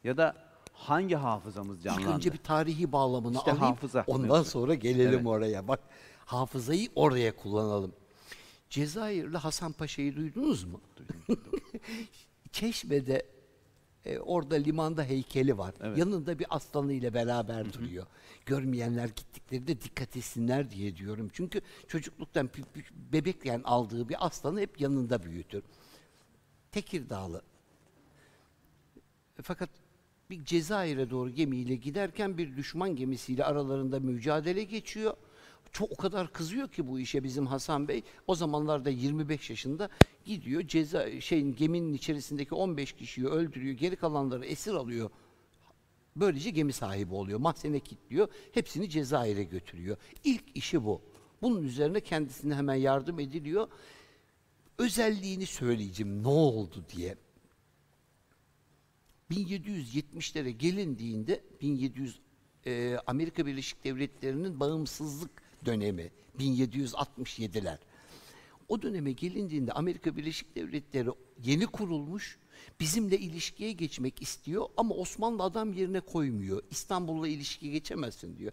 [0.04, 0.51] Ya da
[0.82, 2.14] hangi hafızamız İlk canlandı?
[2.16, 3.66] önce bir tarihi bağlamını İşte alayım.
[3.66, 4.04] hafıza.
[4.06, 4.46] Ondan Evet.
[4.46, 5.26] sonra gelelim Evet.
[5.26, 5.68] oraya.
[5.68, 5.80] Bak
[6.24, 7.92] hafızayı oraya kullanalım.
[8.70, 10.80] Cezayirli Hasan Paşa'yı duydunuz mu?
[12.52, 13.26] Çeşme'de
[14.04, 15.74] e, orada limanda heykeli var.
[15.80, 15.98] Evet.
[15.98, 18.06] Yanında bir aslanıyla beraber duruyor.
[18.46, 21.30] Görmeyenler gittiklerinde dikkat etsinler diye diyorum.
[21.32, 22.50] Çünkü çocukluktan
[23.12, 25.62] bebekken aldığı bir aslanı hep yanında büyütür.
[26.72, 27.42] Tekirdağlı.
[29.42, 29.70] Fakat
[30.32, 35.14] bir Cezayir'e doğru gemiyle giderken bir düşman gemisiyle aralarında mücadele geçiyor.
[35.72, 38.02] Çok o kadar kızıyor ki bu işe bizim Hasan Bey.
[38.26, 39.88] O zamanlarda 25 yaşında
[40.24, 43.74] gidiyor ceza şeyin geminin içerisindeki 15 kişiyi öldürüyor.
[43.74, 45.10] Geri kalanları esir alıyor.
[46.16, 47.38] Böylece gemi sahibi oluyor.
[47.38, 48.28] Mahzene kilitliyor.
[48.52, 49.96] Hepsini Cezayir'e götürüyor.
[50.24, 51.00] İlk işi bu.
[51.42, 53.68] Bunun üzerine kendisine hemen yardım ediliyor.
[54.78, 57.16] Özelliğini söyleyeceğim ne oldu diye.
[59.32, 62.20] 1770'lere gelindiğinde 1700
[62.66, 65.30] e, Amerika Birleşik Devletleri'nin bağımsızlık
[65.64, 67.78] dönemi 1767'ler.
[68.68, 71.08] O döneme gelindiğinde Amerika Birleşik Devletleri
[71.44, 72.38] yeni kurulmuş,
[72.80, 76.62] bizimle ilişkiye geçmek istiyor ama Osmanlı adam yerine koymuyor.
[76.70, 78.52] İstanbul'la ilişkiye geçemezsin diyor.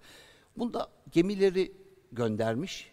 [0.58, 1.72] Bunda gemileri
[2.12, 2.92] göndermiş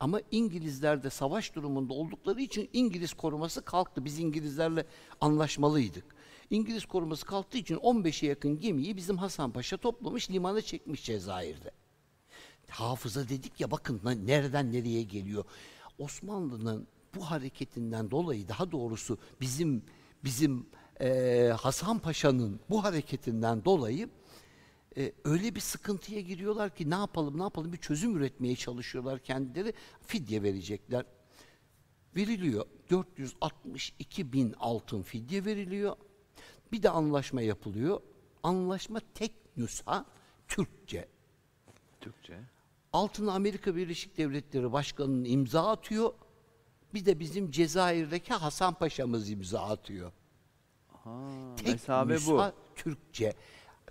[0.00, 4.04] ama İngilizler de savaş durumunda oldukları için İngiliz koruması kalktı.
[4.04, 4.86] Biz İngilizlerle
[5.20, 6.17] anlaşmalıydık.
[6.50, 11.70] İngiliz koruması kalktığı için 15'e yakın gemiyi bizim Hasan Paşa toplamış, limana çekmiş Cezayir'de.
[12.68, 15.44] Hafıza dedik ya bakın nereden nereye geliyor.
[15.98, 19.82] Osmanlı'nın bu hareketinden dolayı daha doğrusu bizim
[20.24, 20.66] bizim
[21.00, 24.08] eee, Hasan Paşa'nın bu hareketinden dolayı
[24.96, 29.72] e, öyle bir sıkıntıya giriyorlar ki ne yapalım ne yapalım bir çözüm üretmeye çalışıyorlar kendileri
[30.06, 31.04] fidye verecekler.
[32.16, 35.96] Veriliyor 462 bin altın fidye veriliyor.
[36.72, 38.00] Bir de anlaşma yapılıyor.
[38.42, 40.04] Anlaşma tek nüsha
[40.48, 41.08] Türkçe.
[42.00, 42.38] Türkçe.
[42.92, 46.12] Altına Amerika Birleşik Devletleri Başkanı'nın imza atıyor.
[46.94, 50.12] Bir de bizim Cezayir'deki Hasan Paşa'mız imza atıyor.
[50.88, 52.42] Ha, Tek mesabe bu.
[52.76, 53.32] Türkçe.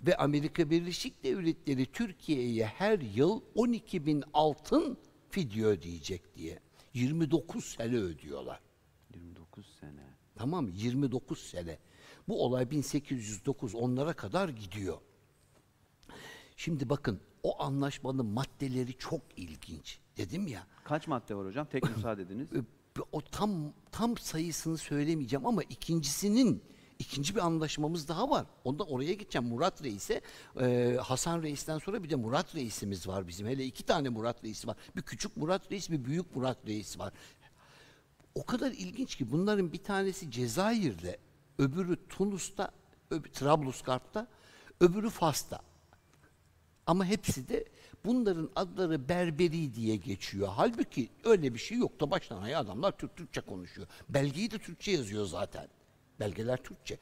[0.06, 4.98] Ve Amerika Birleşik Devletleri Türkiye'ye her yıl 12 bin altın
[5.30, 6.58] fidye ödeyecek diye.
[6.94, 8.60] 29 sene ödüyorlar.
[9.14, 10.16] 29 sene.
[10.34, 10.70] Tamam mı?
[10.74, 11.78] 29 sene.
[12.28, 14.98] Bu olay 1809 onlara kadar gidiyor.
[16.56, 19.98] Şimdi bakın o anlaşmanın maddeleri çok ilginç.
[20.16, 20.66] Dedim ya.
[20.84, 21.66] Kaç madde var hocam?
[21.66, 22.48] Tek müsaade ediniz.
[23.12, 26.62] O tam tam sayısını söylemeyeceğim ama ikincisinin
[26.98, 28.46] ikinci bir anlaşmamız daha var.
[28.64, 30.20] Onda oraya gideceğim Murat Reis'e.
[30.60, 33.46] e, Hasan Reis'ten sonra bir de Murat Reis'imiz var bizim.
[33.46, 34.76] Hele iki tane Murat Reis var.
[34.96, 37.12] Bir küçük Murat Reis, bir büyük Murat Reis var.
[38.34, 41.18] O kadar ilginç ki bunların bir tanesi Cezayir'de,
[41.58, 42.70] öbürü Tunus'ta,
[43.10, 44.26] öbürü Trablusgarp'ta,
[44.80, 45.60] öbürü Fas'ta.
[46.86, 47.64] Ama hepsi de
[48.04, 50.48] bunların adları Berberi diye geçiyor.
[50.56, 53.88] Halbuki öyle bir şey yok da baştan ayağa adamlar Türk Türkçe konuşuyor.
[54.08, 55.68] Belgeyi de Türkçe yazıyor zaten.
[56.20, 56.98] Belgeler Türkçe.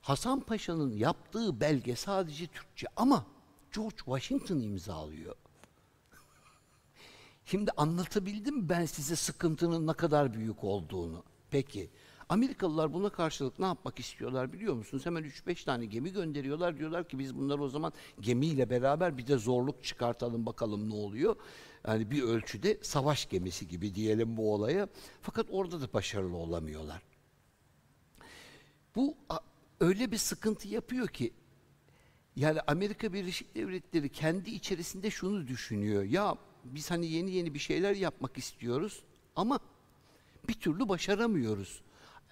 [0.00, 3.26] Hasan Paşa'nın yaptığı belge sadece Türkçe ama
[3.74, 5.34] George Washington imzalıyor.
[7.44, 11.24] Şimdi anlatabildim ben size sıkıntının ne kadar büyük olduğunu?
[11.50, 11.90] Peki.
[12.28, 15.06] Amerikalılar buna karşılık ne yapmak istiyorlar biliyor musunuz?
[15.06, 16.78] Hemen 3-5 tane gemi gönderiyorlar.
[16.78, 21.36] Diyorlar ki biz bunları o zaman gemiyle beraber bir de zorluk çıkartalım bakalım ne oluyor.
[21.86, 24.88] Yani bir ölçüde savaş gemisi gibi diyelim bu olaya.
[25.22, 27.02] Fakat orada da başarılı olamıyorlar.
[28.96, 29.16] Bu
[29.80, 31.32] öyle bir sıkıntı yapıyor ki
[32.36, 36.02] Yani Amerika Birleşik Devletleri kendi içerisinde şunu düşünüyor.
[36.02, 39.02] Ya biz hani yeni yeni bir şeyler yapmak istiyoruz
[39.36, 39.58] ama
[40.48, 41.82] bir türlü başaramıyoruz.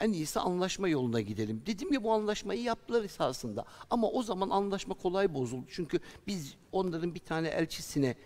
[0.01, 1.63] En iyisi anlaşma yoluna gidelim.
[1.67, 3.65] Dedim ya bu anlaşmayı yaptılar esasında.
[3.91, 5.67] Ama o zaman anlaşma kolay bozuldu.
[5.71, 8.17] Çünkü biz onların bir tane elçisine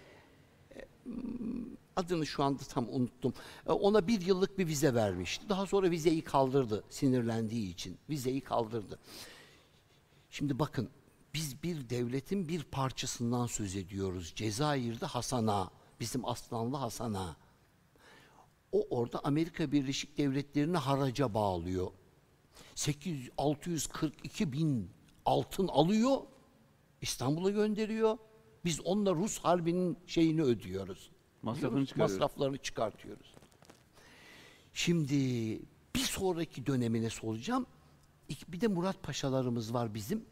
[0.76, 0.78] e,
[1.96, 3.34] adını şu anda tam unuttum.
[3.66, 5.48] E, Ona bir yıllık bir vize vermişti.
[5.48, 7.98] Daha sonra vizeyi kaldırdı sinirlendiği için.
[8.10, 8.98] Vizeyi kaldırdı.
[10.30, 10.88] Şimdi bakın
[11.34, 14.32] biz bir devletin bir parçasından söz ediyoruz.
[14.36, 17.36] Cezayir'de Hasan Ağa, bizim Aslanlı Hasan Ağa.
[18.72, 21.90] O orada Amerika Birleşik Devletleri'ni haraca bağlıyor.
[22.74, 24.90] 800, 642 bin
[25.24, 26.20] altın alıyor,
[27.02, 28.18] İstanbul'a gönderiyor.
[28.64, 31.10] Biz onunla Rus Harbi'nin şeyini ödüyoruz.
[31.42, 32.14] Masrafını çıkarıyoruz.
[32.14, 33.34] Masraflarını çıkartıyoruz.
[34.72, 35.16] Şimdi
[35.94, 37.66] bir sonraki dönemine soracağım.
[38.48, 40.24] Bir de Murat Paşalarımız var bizim.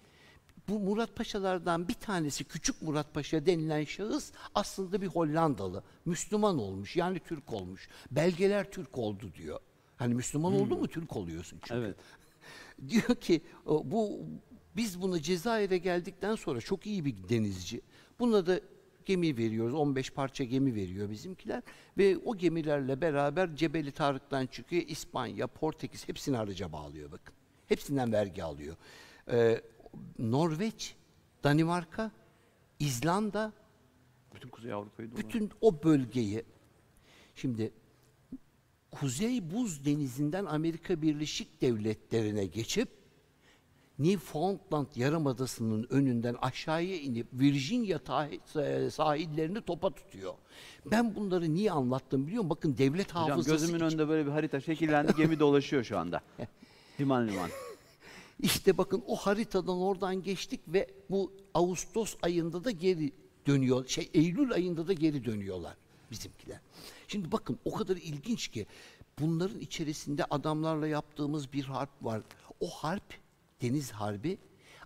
[0.69, 5.83] Bu Murat Paşalardan bir tanesi Küçük Murat Paşa denilen şahıs aslında bir Hollandalı.
[6.05, 7.89] Müslüman olmuş yani Türk olmuş.
[8.11, 9.61] Belgeler Türk oldu diyor.
[9.97, 11.81] Hani Müslüman oldu mu Türk oluyorsun çünkü.
[11.81, 11.97] Evet.
[12.89, 14.21] Diyor ki bu
[14.77, 17.81] biz bunu Cezayir'e geldikten sonra çok iyi bir denizci.
[18.19, 18.61] Buna da
[19.07, 19.75] gemi veriyoruz.
[19.75, 21.63] 15 parça gemi veriyor bizimkiler
[21.99, 24.83] ve o gemilerle beraber Cebeli Tarık'tan çıkıyor.
[24.87, 27.35] İspanya, Portekiz hepsini haraca bağlıyor bakın.
[27.69, 28.77] Hepsinden vergi alıyor.
[29.31, 29.61] Ee,
[30.19, 30.97] Norveç,
[31.45, 32.11] Danimarka,
[32.79, 33.53] İzlanda,
[34.35, 36.45] Bütün Kuzey Avrupa'yı bütün o bölgeyi
[37.35, 37.73] şimdi
[38.91, 42.89] Kuzey Buz Denizi'nden Amerika Birleşik Devletleri'ne geçip
[43.99, 47.99] Newfoundland Yarımadası'nın önünden aşağıya inip Virginia
[48.91, 50.35] sahillerini topa tutuyor.
[50.91, 52.51] Ben bunları niye anlattım biliyor musun?
[52.51, 55.13] Bakın devlet Hocam hafızası gözümün iç- önünde böyle bir harita şekillendi.
[55.17, 56.21] Gemi dolaşıyor şu anda.
[57.01, 57.51] Liman liman.
[58.41, 63.13] İşte bakın o haritadan oradan geçtik ve bu Ağustos ayında da geri
[63.47, 63.87] dönüyor.
[63.87, 65.77] Şey Eylül ayında da geri dönüyorlar
[66.11, 66.61] bizimkiler.
[67.09, 68.67] Şimdi bakın o kadar ilginç ki
[69.21, 72.23] bunların içerisinde adamlarla yaptığımız bir harp var.
[72.61, 73.15] O harp
[73.63, 74.39] Deniz Harbi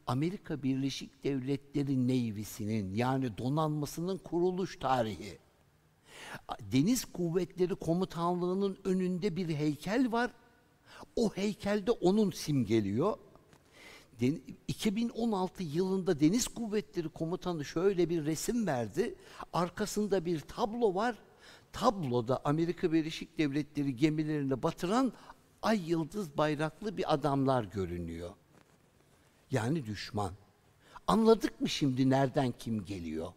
[0.06, 5.38] Amerika Birleşik Devletleri Navy'sinin yani donanmasının kuruluş tarihi.
[6.60, 10.30] Deniz Kuvvetleri Komutanlığı'nın önünde bir heykel var.
[11.16, 13.16] O heykelde onun simgeliyor.
[14.22, 19.14] Den- 2016 yılında Deniz Kuvvetleri Komutanı şöyle bir resim verdi.
[19.52, 21.16] Arkasında bir tablo var.
[21.72, 25.12] Tabloda Amerika Birleşik Devletleri gemilerini batıran
[25.62, 28.30] ay yıldız bayraklı bir adamlar görünüyor.
[29.50, 30.32] Yani düşman.
[31.06, 33.32] Anladık mı şimdi nereden kim geliyor?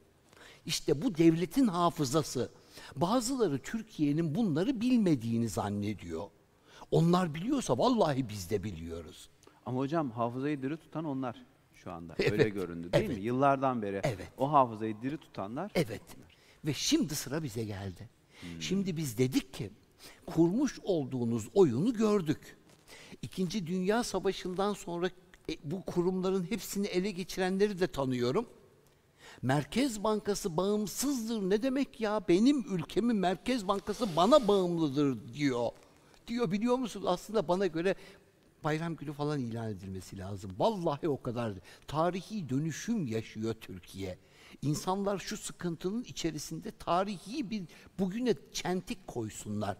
[0.66, 2.50] İşte bu devletin hafızası.
[2.96, 6.28] Bazıları Türkiye'nin bunları bilmediğini zannediyor.
[6.92, 9.30] Onlar biliyorsa vallahi biz de biliyoruz.
[9.66, 12.16] Ama hocam hafızayı diri tutan onlar şu anda.
[12.20, 13.18] Evet, Öyle göründü değil evet.
[13.18, 13.24] mi?
[13.24, 14.28] Yıllardan beri Evet.
[14.38, 16.02] o hafızayı diri tutanlar Evet.
[16.66, 18.10] Ve şimdi sıra bize geldi.
[18.42, 18.62] Hmm.
[18.62, 19.72] Şimdi biz dedik ki
[20.26, 22.58] kurmuş olduğunuz oyunu gördük.
[23.22, 25.10] İkinci Dünya Savaşı'ndan sonra
[25.50, 28.46] e, bu kurumların hepsini ele geçirenleri de tanıyorum.
[29.42, 32.22] Merkez Bankası bağımsızdır ne demek ya?
[32.28, 35.70] Benim ülkemin Merkez Bankası bana bağımlıdır diyor.
[36.28, 37.04] Diyor biliyor musun?
[37.06, 37.96] Aslında bana göre
[38.66, 40.52] bayram günü falan ilan edilmesi lazım.
[40.60, 41.54] Vallahi o kadar.
[41.88, 44.18] Tarihi dönüşüm yaşıyor Türkiye.
[44.62, 47.64] İnsanlar şu sıkıntının içerisinde tarihi bir
[48.00, 49.78] bugüne çentik koysunlar.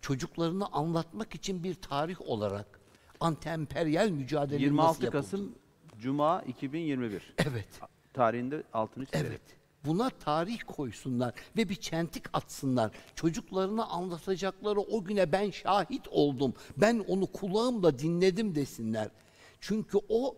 [0.00, 2.80] Çocuklarını anlatmak için bir tarih olarak
[3.20, 5.54] anti-emperyal mücadele 26 Kasım
[5.98, 7.68] Cuma 2021 Evet.
[8.12, 9.26] tarihinde altını çizelim.
[9.30, 9.57] Evet.
[9.88, 12.90] Buna tarih koysunlar ve bir çentik atsınlar.
[13.14, 16.54] Çocuklarına anlatacakları o güne ben şahit oldum.
[16.76, 19.10] Ben onu kulağımla dinledim desinler.
[19.60, 20.36] Çünkü o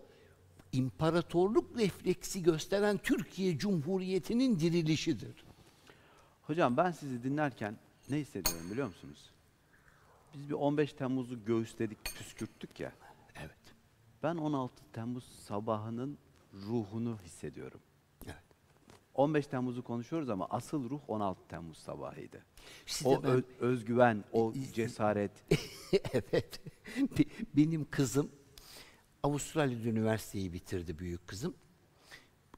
[0.72, 5.44] imparatorluk refleksi gösteren Türkiye Cumhuriyeti'nin dirilişidir.
[6.42, 7.76] Hocam ben sizi dinlerken
[8.10, 9.30] ne hissediyorum biliyor musunuz?
[10.34, 12.92] Biz bir 15 Temmuz'u göğüsledik, püskürttük ya.
[13.40, 13.74] Evet.
[14.22, 16.18] Ben 16 Temmuz sabahının
[16.54, 17.80] ruhunu hissediyorum.
[19.20, 19.28] Evet.
[19.28, 22.44] 15 Temmuz'u konuşuyoruz ama asıl ruh 16 Temmuz sabahıydı.
[22.86, 25.32] Size o ben- özgüven, o cesaret.
[26.12, 26.60] evet.
[27.18, 28.30] Be- Benim kızım
[29.22, 31.54] Avustralya'da üniversiteyi bitirdi büyük kızım.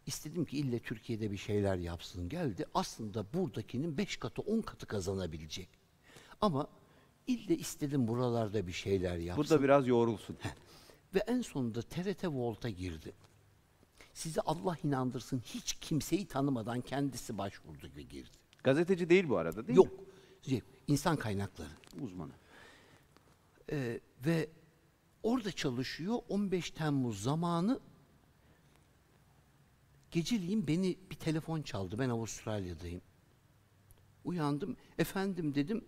[0.06, 2.66] İstedim ki ille Türkiye'de bir şeyler yapsın geldi.
[2.74, 5.68] Aslında buradakinin beş katı on katı kazanabilecek.
[6.40, 6.68] Ama
[7.26, 9.44] ille istedim buralarda bir şeyler yapsın.
[9.44, 10.38] Burada biraz yoğrulsun.
[11.14, 13.12] Ve en sonunda TRT Volt'a girdi.
[14.12, 18.30] Sizi Allah inandırsın hiç kimseyi tanımadan kendisi başvurdu ve girdi.
[18.64, 19.92] Gazeteci değil bu arada değil Yok.
[20.00, 20.06] mi?
[20.42, 21.68] Şey, insan kaynakları.
[22.00, 22.32] Uzmanı.
[23.70, 24.48] Ee, ve
[25.22, 27.80] orada çalışıyor 15 Temmuz zamanı
[30.12, 31.98] Geceliğin beni bir telefon çaldı.
[31.98, 33.02] Ben Avustralya'dayım.
[34.24, 34.76] Uyandım.
[34.98, 35.84] Efendim dedim.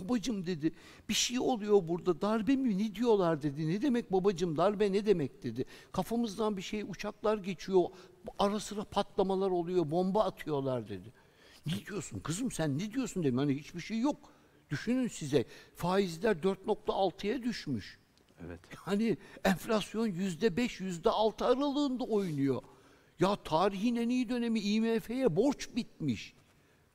[0.00, 0.72] Babacım dedi.
[1.08, 2.20] Bir şey oluyor burada.
[2.20, 3.68] Darbe mi ne diyorlar dedi.
[3.68, 5.64] Ne demek babacım darbe ne demek dedi.
[5.92, 7.84] Kafamızdan bir şey uçaklar geçiyor.
[8.38, 9.90] Ara sıra patlamalar oluyor.
[9.90, 11.12] Bomba atıyorlar dedi.
[11.66, 13.38] Ne diyorsun kızım sen ne diyorsun dedim.
[13.38, 14.16] Hani hiçbir şey yok.
[14.70, 17.98] Düşünün size faizler 4.6'ya düşmüş.
[18.46, 18.60] Evet.
[18.76, 22.62] Hani enflasyon yüzde beş, yüzde altı aralığında oynuyor.
[23.20, 26.34] Ya tarihin en iyi dönemi IMF'ye borç bitmiş.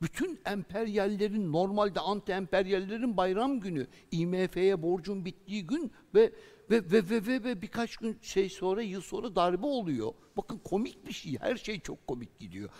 [0.02, 6.32] Bütün emperyallerin normalde anti emperyallerin bayram günü IMF'ye borcun bittiği gün ve
[6.70, 10.12] ve ve ve ve, ve birkaç gün şey sonra yıl sonra darbe oluyor.
[10.36, 11.38] Bakın komik bir şey.
[11.40, 12.70] Her şey çok komik gidiyor.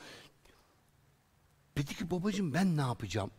[1.77, 3.31] Dedi ki babacığım ben ne yapacağım?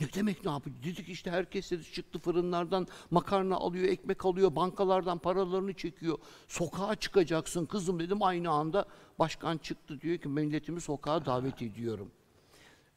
[0.00, 0.76] Ne demek ne yapıyor?
[0.84, 6.18] Dedik işte herkes dedi çıktı fırınlardan makarna alıyor, ekmek alıyor, bankalardan paralarını çekiyor.
[6.48, 8.22] Sokağa çıkacaksın kızım dedim.
[8.22, 8.86] Aynı anda
[9.18, 12.12] başkan çıktı diyor ki milletimi sokağa davet ediyorum.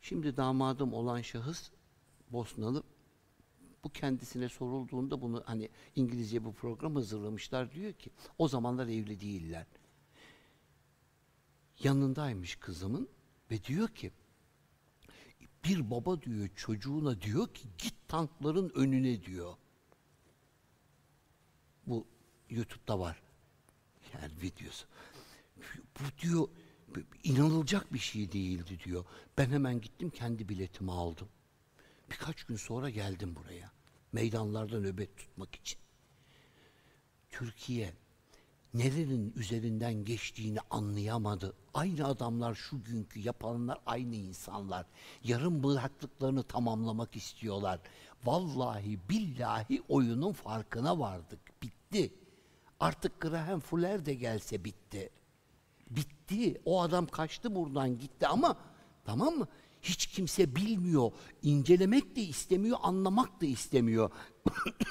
[0.01, 1.69] Şimdi damadım olan şahıs
[2.29, 2.83] Bosnalı.
[3.83, 9.65] Bu kendisine sorulduğunda bunu hani İngilizce bu program hazırlamışlar diyor ki o zamanlar evli değiller.
[11.83, 13.09] Yanındaymış kızımın
[13.51, 14.11] ve diyor ki
[15.65, 19.53] bir baba diyor çocuğuna diyor ki git tankların önüne diyor.
[21.87, 22.07] Bu
[22.49, 23.21] YouTube'da var.
[24.13, 24.85] Yani videosu.
[25.99, 26.47] Bu diyor
[27.23, 29.05] inanılacak bir şey değildi diyor.
[29.37, 31.27] Ben hemen gittim kendi biletimi aldım.
[32.11, 33.71] Birkaç gün sonra geldim buraya.
[34.11, 35.79] Meydanlarda nöbet tutmak için.
[37.29, 37.93] Türkiye
[38.73, 41.53] nerenin üzerinden geçtiğini anlayamadı.
[41.73, 44.85] Aynı adamlar şu günkü yapanlar aynı insanlar.
[45.23, 47.79] Yarım bıraktıklarını tamamlamak istiyorlar.
[48.23, 51.61] Vallahi billahi oyunun farkına vardık.
[51.63, 52.13] Bitti.
[52.79, 55.09] Artık Graham Fuller de gelse bitti.
[55.95, 56.61] Bitti.
[56.65, 58.57] O adam kaçtı buradan gitti ama
[59.05, 59.47] tamam mı?
[59.81, 61.11] Hiç kimse bilmiyor.
[61.43, 64.11] İncelemek de istemiyor, anlamak da istemiyor.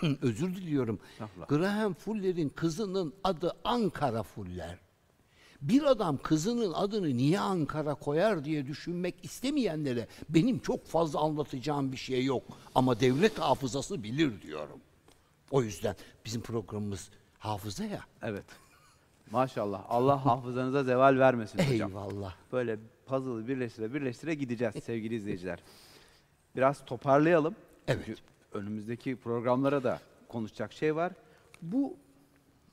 [0.23, 1.01] Özür diliyorum.
[1.13, 1.49] Estağfurullah.
[1.49, 4.79] Graham Fuller'in kızının adı Ankara Fuller.
[5.63, 11.97] Bir adam kızının adını niye Ankara koyar diye düşünmek istemeyenlere benim çok fazla anlatacağım bir
[11.97, 12.43] şey yok.
[12.75, 14.81] Ama devlet hafızası bilir diyorum.
[15.51, 18.05] O yüzden bizim programımız hafıza ya.
[18.23, 18.45] Evet.
[19.31, 19.85] Maşallah.
[19.89, 21.91] Allah hafızanıza zeval vermesin hocam.
[21.91, 22.35] Eyvallah.
[22.53, 25.59] Böyle puzzle'ı birleştire birleştire gideceğiz sevgili izleyiciler.
[26.57, 27.55] Biraz toparlayalım.
[27.89, 28.03] Evet.
[28.07, 28.21] Çünkü
[28.53, 31.13] önümüzdeki programlara da konuşacak şey var.
[31.63, 31.97] Bu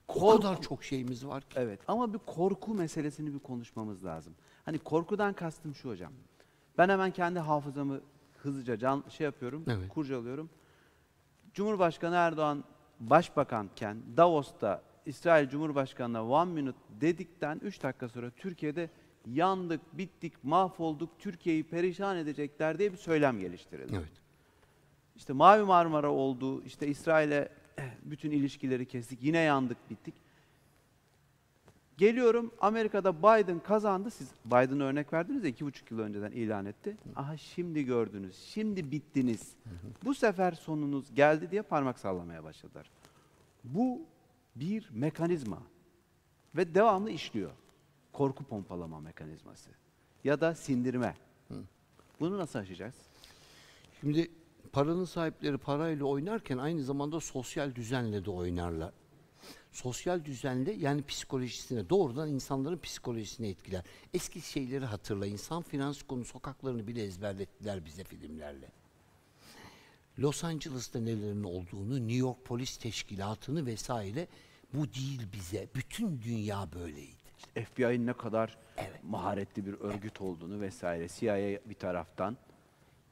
[0.07, 1.47] O korku- kadar çok şeyimiz var ki.
[1.55, 4.33] Evet ama bir korku meselesini bir konuşmamız lazım.
[4.65, 6.11] Hani korkudan kastım şu hocam.
[6.77, 7.99] Ben hemen kendi hafızamı
[8.37, 9.89] hızlıca can şey yapıyorum, Evet.
[9.89, 10.49] kurcalıyorum.
[11.53, 12.63] Cumhurbaşkanı Erdoğan
[12.99, 18.89] başbakanken Davos'ta İsrail Cumhurbaşkanı'na one minute dedikten 3 dakika sonra Türkiye'de
[19.25, 23.95] yandık, bittik, mahvolduk, Türkiye'yi perişan edecekler diye bir söylem geliştirildi.
[23.95, 24.11] Evet.
[25.15, 27.49] İşte Mavi Marmara oldu, işte İsrail'e
[28.03, 30.13] bütün ilişkileri kestik, yine yandık, bittik.
[31.97, 34.11] Geliyorum Amerika'da Biden kazandı.
[34.11, 36.97] Siz Biden'a örnek verdiniz ya iki buçuk yıl önceden ilan etti.
[37.15, 39.53] Aha şimdi gördünüz, şimdi bittiniz.
[40.05, 42.89] Bu sefer sonunuz geldi diye parmak sallamaya başladılar.
[43.63, 44.01] Bu
[44.59, 45.63] bir mekanizma
[46.55, 47.51] ve devamlı işliyor.
[48.13, 49.69] Korku pompalama mekanizması
[50.23, 51.15] ya da sindirme.
[52.19, 52.95] Bunu nasıl aşacağız?
[54.01, 54.31] Şimdi
[54.71, 58.93] paranın sahipleri parayla oynarken aynı zamanda sosyal düzenle de oynarlar.
[59.71, 63.83] Sosyal düzenle yani psikolojisine doğrudan insanların psikolojisine etkiler.
[64.13, 65.35] Eski şeyleri hatırlayın.
[65.35, 68.71] San Francisco'nun sokaklarını bile ezberlettiler bize filmlerle.
[70.19, 74.27] Los Angeles'ta nelerin olduğunu, New York Polis Teşkilatı'nı vesaire
[74.73, 75.69] bu değil bize.
[75.75, 77.17] Bütün dünya böyleydi.
[77.73, 79.03] FBI'nin ne kadar Evet.
[79.03, 82.37] maharetli bir örgüt olduğunu vesaire CIA bir taraftan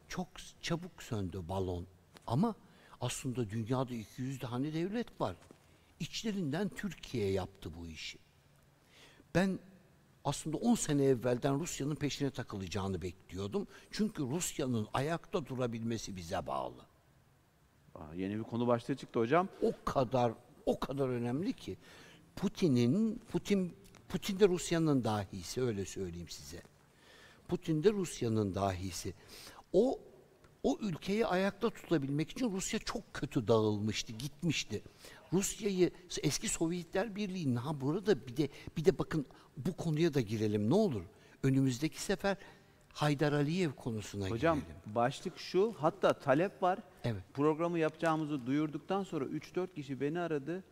[0.08, 0.28] çok
[0.62, 1.88] çabuk söndü balon.
[2.28, 2.56] Ama
[3.02, 5.36] aslında dünyada 200 tane devlet var.
[6.00, 8.18] İçlerinden Türkiye yaptı bu işi.
[9.36, 9.60] Ben
[10.26, 13.68] aslında 10 sene evvelden Rusya'nın peşine takılacağını bekliyordum.
[13.92, 16.82] Çünkü Rusya'nın ayakta durabilmesi bize bağlı.
[17.96, 19.48] Aa, yeni bir konu başlığı çıktı hocam.
[19.62, 20.34] O kadar
[20.66, 21.78] o kadar önemli ki
[22.36, 23.74] Putin'in Putin
[24.10, 26.62] Putin de Rusya'nın dahisi öyle söyleyeyim size.
[27.48, 29.14] Putin de Rusya'nın dahisi.
[29.74, 30.00] O
[30.64, 34.82] o ülkeyi ayakta tutabilmek için Rusya çok kötü dağılmıştı, gitmişti.
[35.34, 35.92] Rusya'yı
[36.24, 39.26] eski Sovyetler Birliği ha burada bir de bir de bakın
[39.58, 41.02] bu konuya da girelim ne olur.
[41.44, 42.38] Önümüzdeki sefer
[42.96, 44.76] Haydar Aliyev konusuna Hocam girelim.
[44.96, 46.80] başlık şu hatta talep var.
[47.04, 47.24] Evet.
[47.34, 50.64] Programı yapacağımızı duyurduktan sonra 3-4 kişi beni aradı.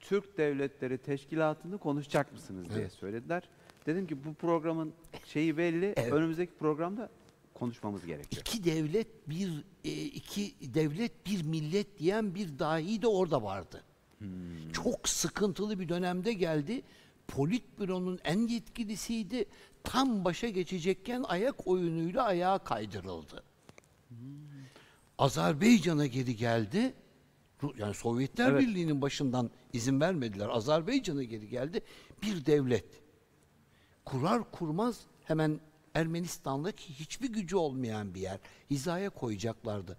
[0.00, 2.92] Türk Devletleri Teşkilatı'nı konuşacak mısınız diye Evet.
[2.92, 3.48] söylediler.
[3.86, 4.92] Dedim ki bu programın
[5.24, 5.94] şeyi belli.
[5.96, 6.12] Evet.
[6.12, 7.10] Önümüzdeki programda
[7.54, 8.42] konuşmamız gerekiyor.
[8.46, 13.82] İki devlet bir e, iki devlet bir millet diyen bir dahi de orada vardı.
[14.72, 16.82] Çok sıkıntılı bir dönemde geldi.
[17.28, 19.44] Politbüro'nun en yetkilisiydi.
[19.84, 23.42] Tam başa geçecekken ayak oyunuyla ayağa kaydırıldı.
[25.18, 26.94] Azerbaycan'a geri geldi.
[27.78, 28.60] Yani Sovyetler Evet.
[28.62, 30.48] Birliği'nin başından izin vermediler.
[30.48, 31.80] Azerbaycan'a geri geldi.
[32.22, 32.84] Bir devlet
[34.04, 35.60] kurar kurmaz hemen
[35.94, 38.38] Ermenistan'daki hiçbir gücü olmayan bir yer
[38.70, 39.96] hizaya koyacaklardı.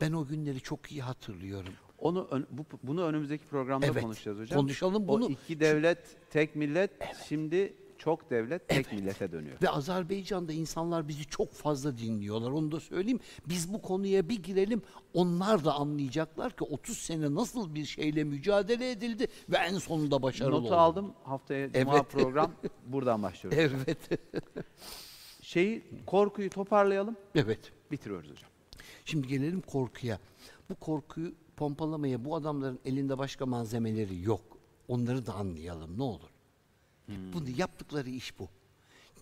[0.00, 1.72] Ben o günleri çok iyi hatırlıyorum.
[1.98, 4.60] Onu ön- bu, bunu önümüzdeki programda Evet, konuşacağız hocam.
[4.60, 5.24] konuşalım bunu.
[5.26, 6.90] O iki devlet, tek millet
[7.28, 7.74] şimdi
[8.04, 9.56] çok devlet, tek millete dönüyor.
[9.62, 12.50] Ve Azerbaycan'da insanlar bizi çok fazla dinliyorlar.
[12.50, 13.20] Onu da söyleyeyim.
[13.48, 14.82] Biz bu konuya bir girelim.
[15.14, 20.52] Onlar da anlayacaklar ki 30 sene nasıl bir şeyle mücadele edildi ve en sonunda başarılı
[20.52, 20.74] Notu oldu.
[20.76, 21.12] aldım.
[21.24, 22.10] Haftaya cuma Evet.
[22.10, 22.52] program
[22.86, 23.58] buradan başlıyoruz.
[23.86, 23.98] Evet.
[25.42, 27.16] Şeyi korkuyu toparlayalım.
[27.34, 27.72] evet.
[27.90, 28.50] Bitiriyoruz hocam.
[29.04, 30.18] Şimdi gelelim korkuya.
[30.70, 34.40] Bu korkuyu pompalamaya bu adamların elinde başka malzemeleri yok.
[34.88, 36.28] Onları da anlayalım ne olur.
[37.08, 38.48] Bunu yaptıkları iş bu.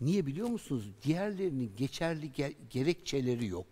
[0.00, 0.90] Niye biliyor musunuz?
[1.02, 3.66] Diğerlerinin geçerli ge- gerekçeleri yok.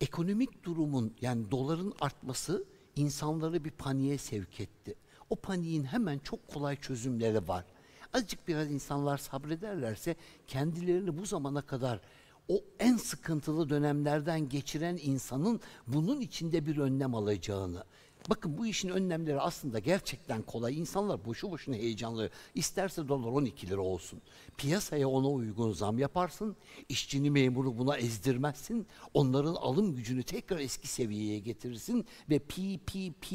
[0.00, 2.64] Ekonomik durumun yani doların artması
[2.96, 4.94] insanları bir paniğe sevk etti.
[5.30, 7.64] O paniğin hemen çok kolay çözümleri var.
[8.12, 10.16] Azıcık biraz insanlar sabrederlerse
[10.46, 12.00] kendilerini bu zamana kadar
[12.48, 17.84] o en sıkıntılı dönemlerden geçiren insanın bunun içinde bir önlem alacağını.
[18.28, 20.78] Bakın bu işin önlemleri aslında gerçekten kolay.
[20.78, 22.30] İnsanlar boşu boşuna heyecanlı.
[22.54, 24.20] İsterse dolar 12 lira olsun.
[24.56, 26.56] Piyasaya ona uygun zam yaparsın.
[26.88, 28.86] İşçini memuru buna ezdirmezsin.
[29.14, 33.32] Onların alım gücünü tekrar eski seviyeye getirirsin ve PPP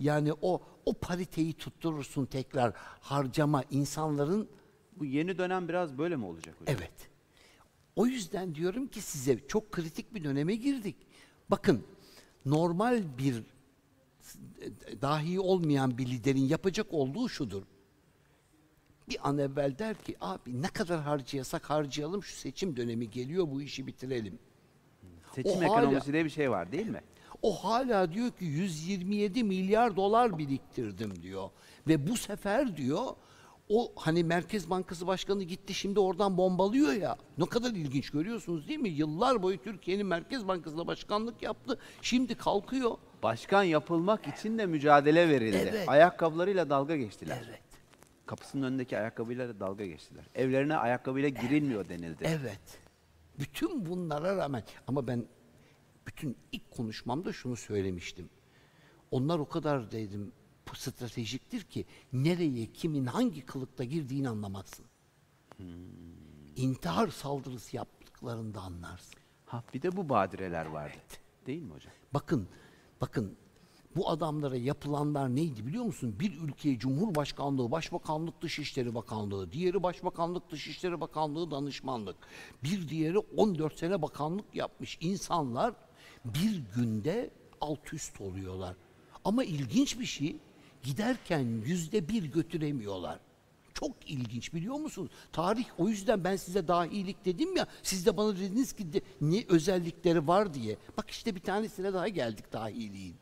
[0.00, 4.48] yani o o pariteyi tutturursun tekrar harcama insanların
[4.96, 6.76] Bu yeni dönem biraz böyle mi olacak hocam?
[6.78, 6.92] Evet.
[7.96, 10.96] O yüzden diyorum ki size çok kritik bir döneme girdik.
[11.50, 11.84] Bakın
[12.46, 13.42] normal bir
[15.02, 17.62] dahi olmayan bir liderin yapacak olduğu şudur.
[19.08, 23.62] Bir an evvel der ki abi ne kadar harcayasak harcayalım şu seçim dönemi geliyor bu
[23.62, 24.38] işi bitirelim.
[25.34, 27.00] Seçim O hala- ekonomisi diye bir şey var değil mi?
[27.42, 31.50] O hala diyor ki 127 milyar dolar biriktirdim diyor.
[31.88, 33.06] Ve bu sefer diyor
[33.68, 37.16] o hani Merkez Bankası Başkanı gitti şimdi oradan bombalıyor ya.
[37.38, 38.88] Ne kadar ilginç görüyorsunuz değil mi?
[38.88, 41.78] Yıllar boyu Türkiye'nin Merkez Bankası'na başkanlık yaptı.
[42.02, 42.90] Şimdi kalkıyor.
[43.22, 45.68] Başkan yapılmak için de mücadele verildi.
[45.70, 45.88] Evet.
[45.88, 47.44] Ayakkabılarıyla dalga geçtiler.
[47.48, 47.62] Evet.
[48.26, 50.24] Kapısının önündeki ayakkabıyla da dalga geçtiler.
[50.34, 52.24] Evlerine ayakkabıyla girilmiyor denildi.
[52.24, 52.78] Evet.
[53.38, 55.24] Bütün bunlara rağmen ama ben
[56.06, 58.30] bütün ilk konuşmamda şunu söylemiştim.
[59.10, 60.32] Onlar o kadar dedim
[60.76, 64.86] stratejiktir ki nereye kimin hangi kılıkta girdiğini anlamazsın.
[66.56, 69.14] İntihar saldırısı yaptıklarında anlarsın.
[69.46, 70.96] Ha bir de bu badireler vardı.
[71.46, 71.92] Değil mi hocam?
[72.14, 72.48] Bakın,
[73.00, 73.36] bakın
[73.96, 76.16] bu adamlara yapılanlar neydi biliyor musun?
[76.20, 82.16] Bir ülkeye Cumhurbaşkanlığı, Başbakanlık, Dışişleri Bakanlığı, diğeri Başbakanlık, Dışişleri Bakanlığı, Danışmanlık.
[82.64, 85.74] Bir diğeri 14 sene bakanlık yapmış insanlar
[86.24, 88.76] bir günde alt üst oluyorlar.
[89.24, 90.36] Ama ilginç bir şey
[90.82, 93.18] giderken yüzde bir götüremiyorlar.
[93.74, 95.10] Çok ilginç biliyor musunuz?
[95.32, 97.66] Tarih o yüzden ben size dahilik dedim ya.
[97.82, 100.76] Siz de bana dediniz ki de, ne özellikleri var diye.
[100.96, 103.16] Bak işte bir tanesine daha geldik dahiliğin.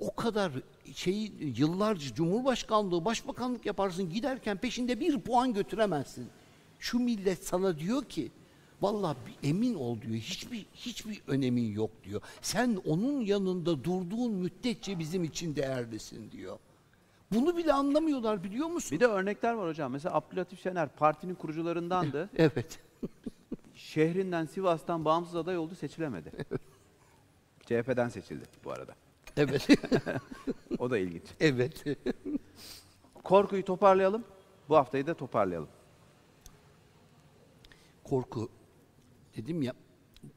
[0.00, 0.52] O kadar
[0.94, 6.28] şeyi yıllarca Cumhurbaşkanlığı, Başbakanlık yaparsın giderken peşinde bir puan götüremezsin.
[6.78, 8.30] Şu millet sana diyor ki
[8.82, 10.14] vallahi emin ol diyor.
[10.14, 12.20] Hiçbir hiçbir önemin yok diyor.
[12.42, 16.58] Sen onun yanında durduğun müddetçe bizim için değerlisin diyor.
[17.32, 18.90] Bunu bile anlamıyorlar biliyor musun?
[18.96, 19.92] Bir de örnekler var hocam.
[19.92, 22.30] Mesela Abdülatif Şener partinin kurucularındandı.
[22.36, 22.80] Evet.
[23.74, 26.32] Şehrinden Sivas'tan bağımsız aday oldu seçilemedi.
[27.66, 28.94] CHP'den seçildi bu arada.
[29.36, 29.68] Evet.
[30.78, 31.22] O da ilginç.
[31.40, 31.84] evet.
[33.24, 34.24] Korkuyu toparlayalım.
[34.68, 35.68] Bu haftayı da toparlayalım.
[38.04, 38.48] korku
[39.38, 39.72] dedim ya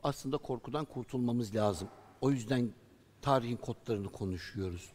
[0.04, 1.88] aslında korkudan kurtulmamız lazım.
[2.22, 2.70] O yüzden
[3.22, 4.90] tarihin kodlarını konuşuyoruz.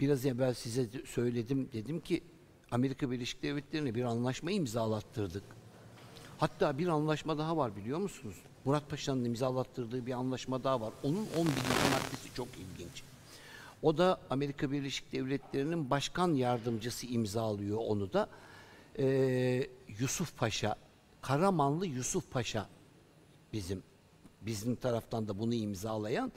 [0.00, 2.22] Biraz evvel size de söyledim dedim ki
[2.70, 5.42] Amerika Birleşik Devletleri'ne bir anlaşma imzalattırdık.
[6.38, 8.36] Hatta bir anlaşma daha var biliyor musunuz?
[8.64, 10.92] Murat Paşa'nın imzalattırdığı bir anlaşma daha var.
[11.02, 11.36] Onun 11.
[11.36, 13.02] maddesi çok ilginç.
[13.82, 18.28] O da Amerika Birleşik Devletleri'nin başkan yardımcısı imzalıyor onu da.
[18.98, 19.66] Ee,
[19.98, 20.76] Yusuf Paşa,
[21.22, 22.68] Karamanlı Yusuf Paşa
[23.54, 23.82] bizim
[24.42, 26.32] bizim taraftan da bunu imzalayan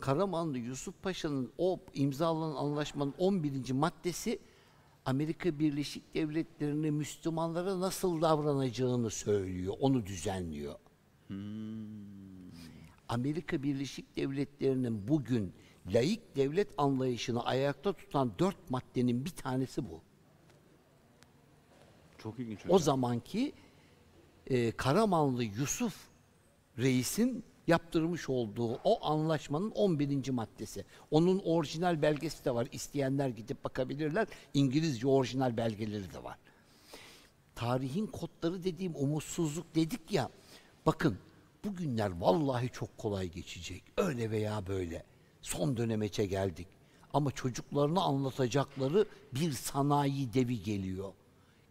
[0.00, 3.70] Karamanlı Yusuf Paşa'nın o imzalanan anlaşmanın 11.
[3.72, 4.38] maddesi
[5.04, 10.74] Amerika Birleşik Devletleri'nin Müslümanlara nasıl davranacağını söylüyor, onu düzenliyor.
[13.08, 15.52] Amerika Birleşik Devletleri'nin bugün
[15.86, 20.00] laik devlet anlayışını ayakta tutan dört maddenin bir tanesi bu.
[22.18, 22.78] Çok ilginç O hocam.
[22.78, 23.52] zamanki
[24.46, 26.11] e, Karamanlı Yusuf
[26.78, 30.30] Reis'in yaptırmış olduğu o anlaşmanın 11.
[30.30, 30.84] maddesi.
[31.10, 32.68] Onun orijinal belgesi de var.
[32.72, 34.26] İsteyenler gidip bakabilirler.
[34.54, 36.38] İngilizce orijinal belgeleri de var.
[37.54, 40.30] Tarihin kodları dediğim umutsuzluk dedik ya.
[40.86, 41.18] Bakın
[41.64, 43.82] bugünler vallahi çok kolay geçecek.
[43.96, 45.04] Öyle veya böyle.
[45.42, 46.66] Son dönemeçe geldik.
[47.12, 51.12] Ama çocuklarına anlatacakları bir sanayi devi geliyor.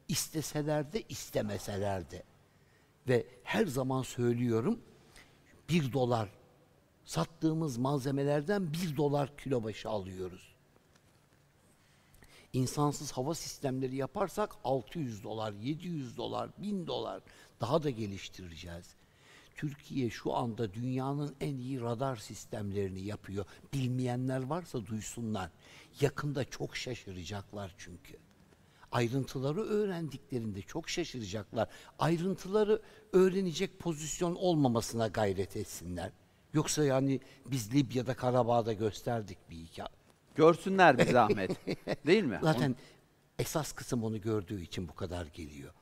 [0.08, 2.24] İsteseler de istemeseler de.
[3.08, 4.80] Ve her zaman söylüyorum
[5.72, 6.30] bir dolar
[7.06, 10.56] sattığımız malzemelerden bir dolar kilo başı alıyoruz.
[12.54, 17.22] İnsansız hava sistemleri yaparsak 600 dolar, 700 dolar, 1000 dolar
[17.62, 18.96] daha da geliştireceğiz.
[19.56, 23.46] Türkiye şu anda dünyanın en iyi radar sistemlerini yapıyor.
[23.74, 25.50] Bilmeyenler varsa duysunlar.
[26.02, 28.18] Yakında çok şaşıracaklar çünkü.
[28.92, 31.70] Ayrıntıları öğrendiklerinde çok şaşıracaklar.
[32.00, 32.82] Ayrıntıları
[33.14, 36.12] öğrenecek pozisyon olmamasına gayret etsinler.
[36.54, 39.90] Yoksa yani biz Libya'da Karabağ'da gösterdik bir hikaye.
[40.36, 41.52] Görsünler bir zahmet.
[42.08, 42.40] Değil mi?
[42.44, 42.76] Zaten
[43.40, 45.74] esas kısım onu gördüğü için bu kadar geliyor.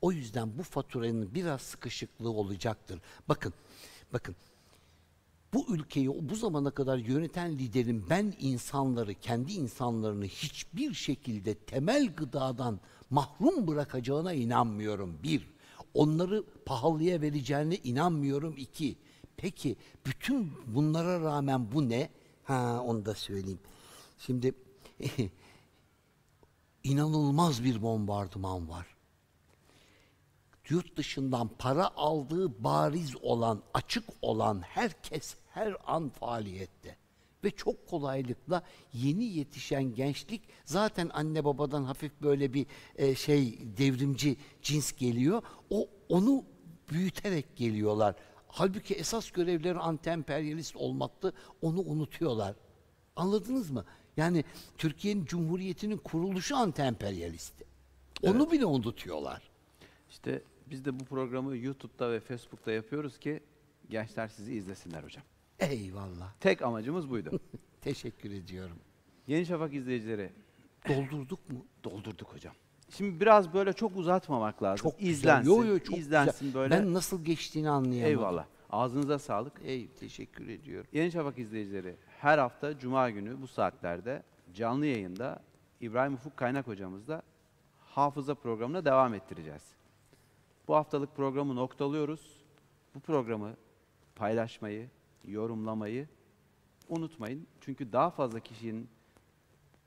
[0.00, 3.00] O yüzden bu faturanın biraz sıkışıklığı olacaktır.
[3.28, 3.54] Bakın,
[4.12, 4.36] bakın.
[5.56, 12.80] Bu ülkeyi bu zamana kadar yöneten liderin ben insanları, kendi insanlarını hiçbir şekilde temel gıdadan
[13.10, 15.18] mahrum bırakacağına inanmıyorum.
[15.22, 15.50] Bir,
[15.94, 18.54] onları pahalıya vereceğine inanmıyorum.
[18.56, 18.96] İki,
[19.36, 19.76] peki
[20.06, 22.10] bütün bunlara rağmen bu ne?
[22.44, 23.60] Ha onu da söyleyeyim.
[24.18, 24.54] Şimdi
[26.84, 28.95] inanılmaz bir bombardıman var.
[30.68, 36.96] Yurt dışından para aldığı bariz olan, açık olan herkes her an faaliyette.
[37.44, 38.62] Ve çok kolaylıkla
[38.92, 45.42] yeni yetişen gençlik zaten anne babadan hafif böyle bir e, şey devrimci cins geliyor.
[45.70, 46.44] O onu
[46.90, 48.14] büyüterek geliyorlar.
[48.48, 51.32] Halbuki esas görevleri anti-emperyalist olmaktı.
[51.62, 52.54] Onu unutuyorlar.
[53.16, 53.84] Anladınız mı?
[54.16, 54.44] Yani
[54.78, 57.64] Türkiye'nin Cumhuriyeti'nin kuruluşu anti-emperyalistti.
[58.22, 59.42] Onu bile unutuyorlar.
[60.10, 63.40] İşte biz de bu programı YouTube'da ve Facebook'ta yapıyoruz ki
[63.90, 65.24] gençler sizi izlesinler hocam.
[65.58, 66.32] Eyvallah.
[66.40, 67.40] Tek amacımız buydu.
[67.80, 68.76] Teşekkür ediyorum.
[69.26, 70.32] Yeni Şafak izleyicileri
[70.88, 71.66] Doldurduk mu?
[71.84, 72.54] doldurduk hocam.
[72.90, 74.90] Şimdi biraz böyle çok uzatmamak lazım.
[74.90, 75.10] Çok güzel.
[75.12, 76.54] İzlensin, Yo, yo, çok izlensin güzel.
[76.60, 76.74] böyle.
[76.74, 78.08] Ben nasıl geçtiğini anlayamadım.
[78.18, 78.46] Eyvallah.
[78.70, 79.52] Ağzınıza sağlık.
[79.64, 80.86] Ey teşekkür ediyorum.
[80.92, 84.22] Yeni Şafak izleyicileri her hafta Cuma günü bu saatlerde
[84.54, 85.42] canlı yayında
[85.80, 87.22] İbrahim Ufuk Kaynak hocamızla
[87.78, 89.62] hafıza programına devam ettireceğiz.
[90.68, 92.20] Bu haftalık programı noktalıyoruz.
[92.94, 93.56] Bu programı
[94.14, 94.88] paylaşmayı,
[95.24, 96.08] yorumlamayı
[96.88, 97.46] unutmayın.
[97.60, 98.88] Çünkü daha fazla kişinin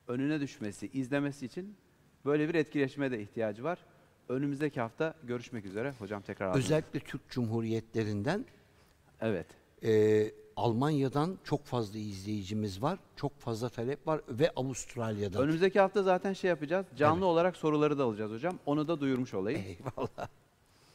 [0.08, 1.76] önüne düşmesi, izlemesi için
[2.24, 3.78] böyle bir etkileşime de ihtiyacı var.
[4.28, 5.94] Önümüzdeki hafta görüşmek üzere.
[5.98, 8.44] Hocam tekrar Özellikle Türk Cumhuriyetlerinden
[9.20, 9.46] Evet.
[9.84, 12.98] e, Almanya'dan çok fazla izleyicimiz var.
[13.16, 15.42] Çok fazla talep var ve Avustralya'dan.
[15.42, 16.86] Önümüzdeki hafta zaten şey yapacağız.
[16.96, 18.58] Canlı olarak soruları da alacağız hocam.
[18.66, 19.62] Onu da duyurmuş olayım.
[19.66, 20.28] Eyvallah.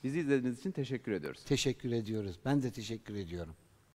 [0.05, 1.43] Bizi izlediğiniz için teşekkür ediyoruz.
[1.45, 2.35] Teşekkür ediyoruz.
[2.45, 3.55] Ben de teşekkür ediyorum.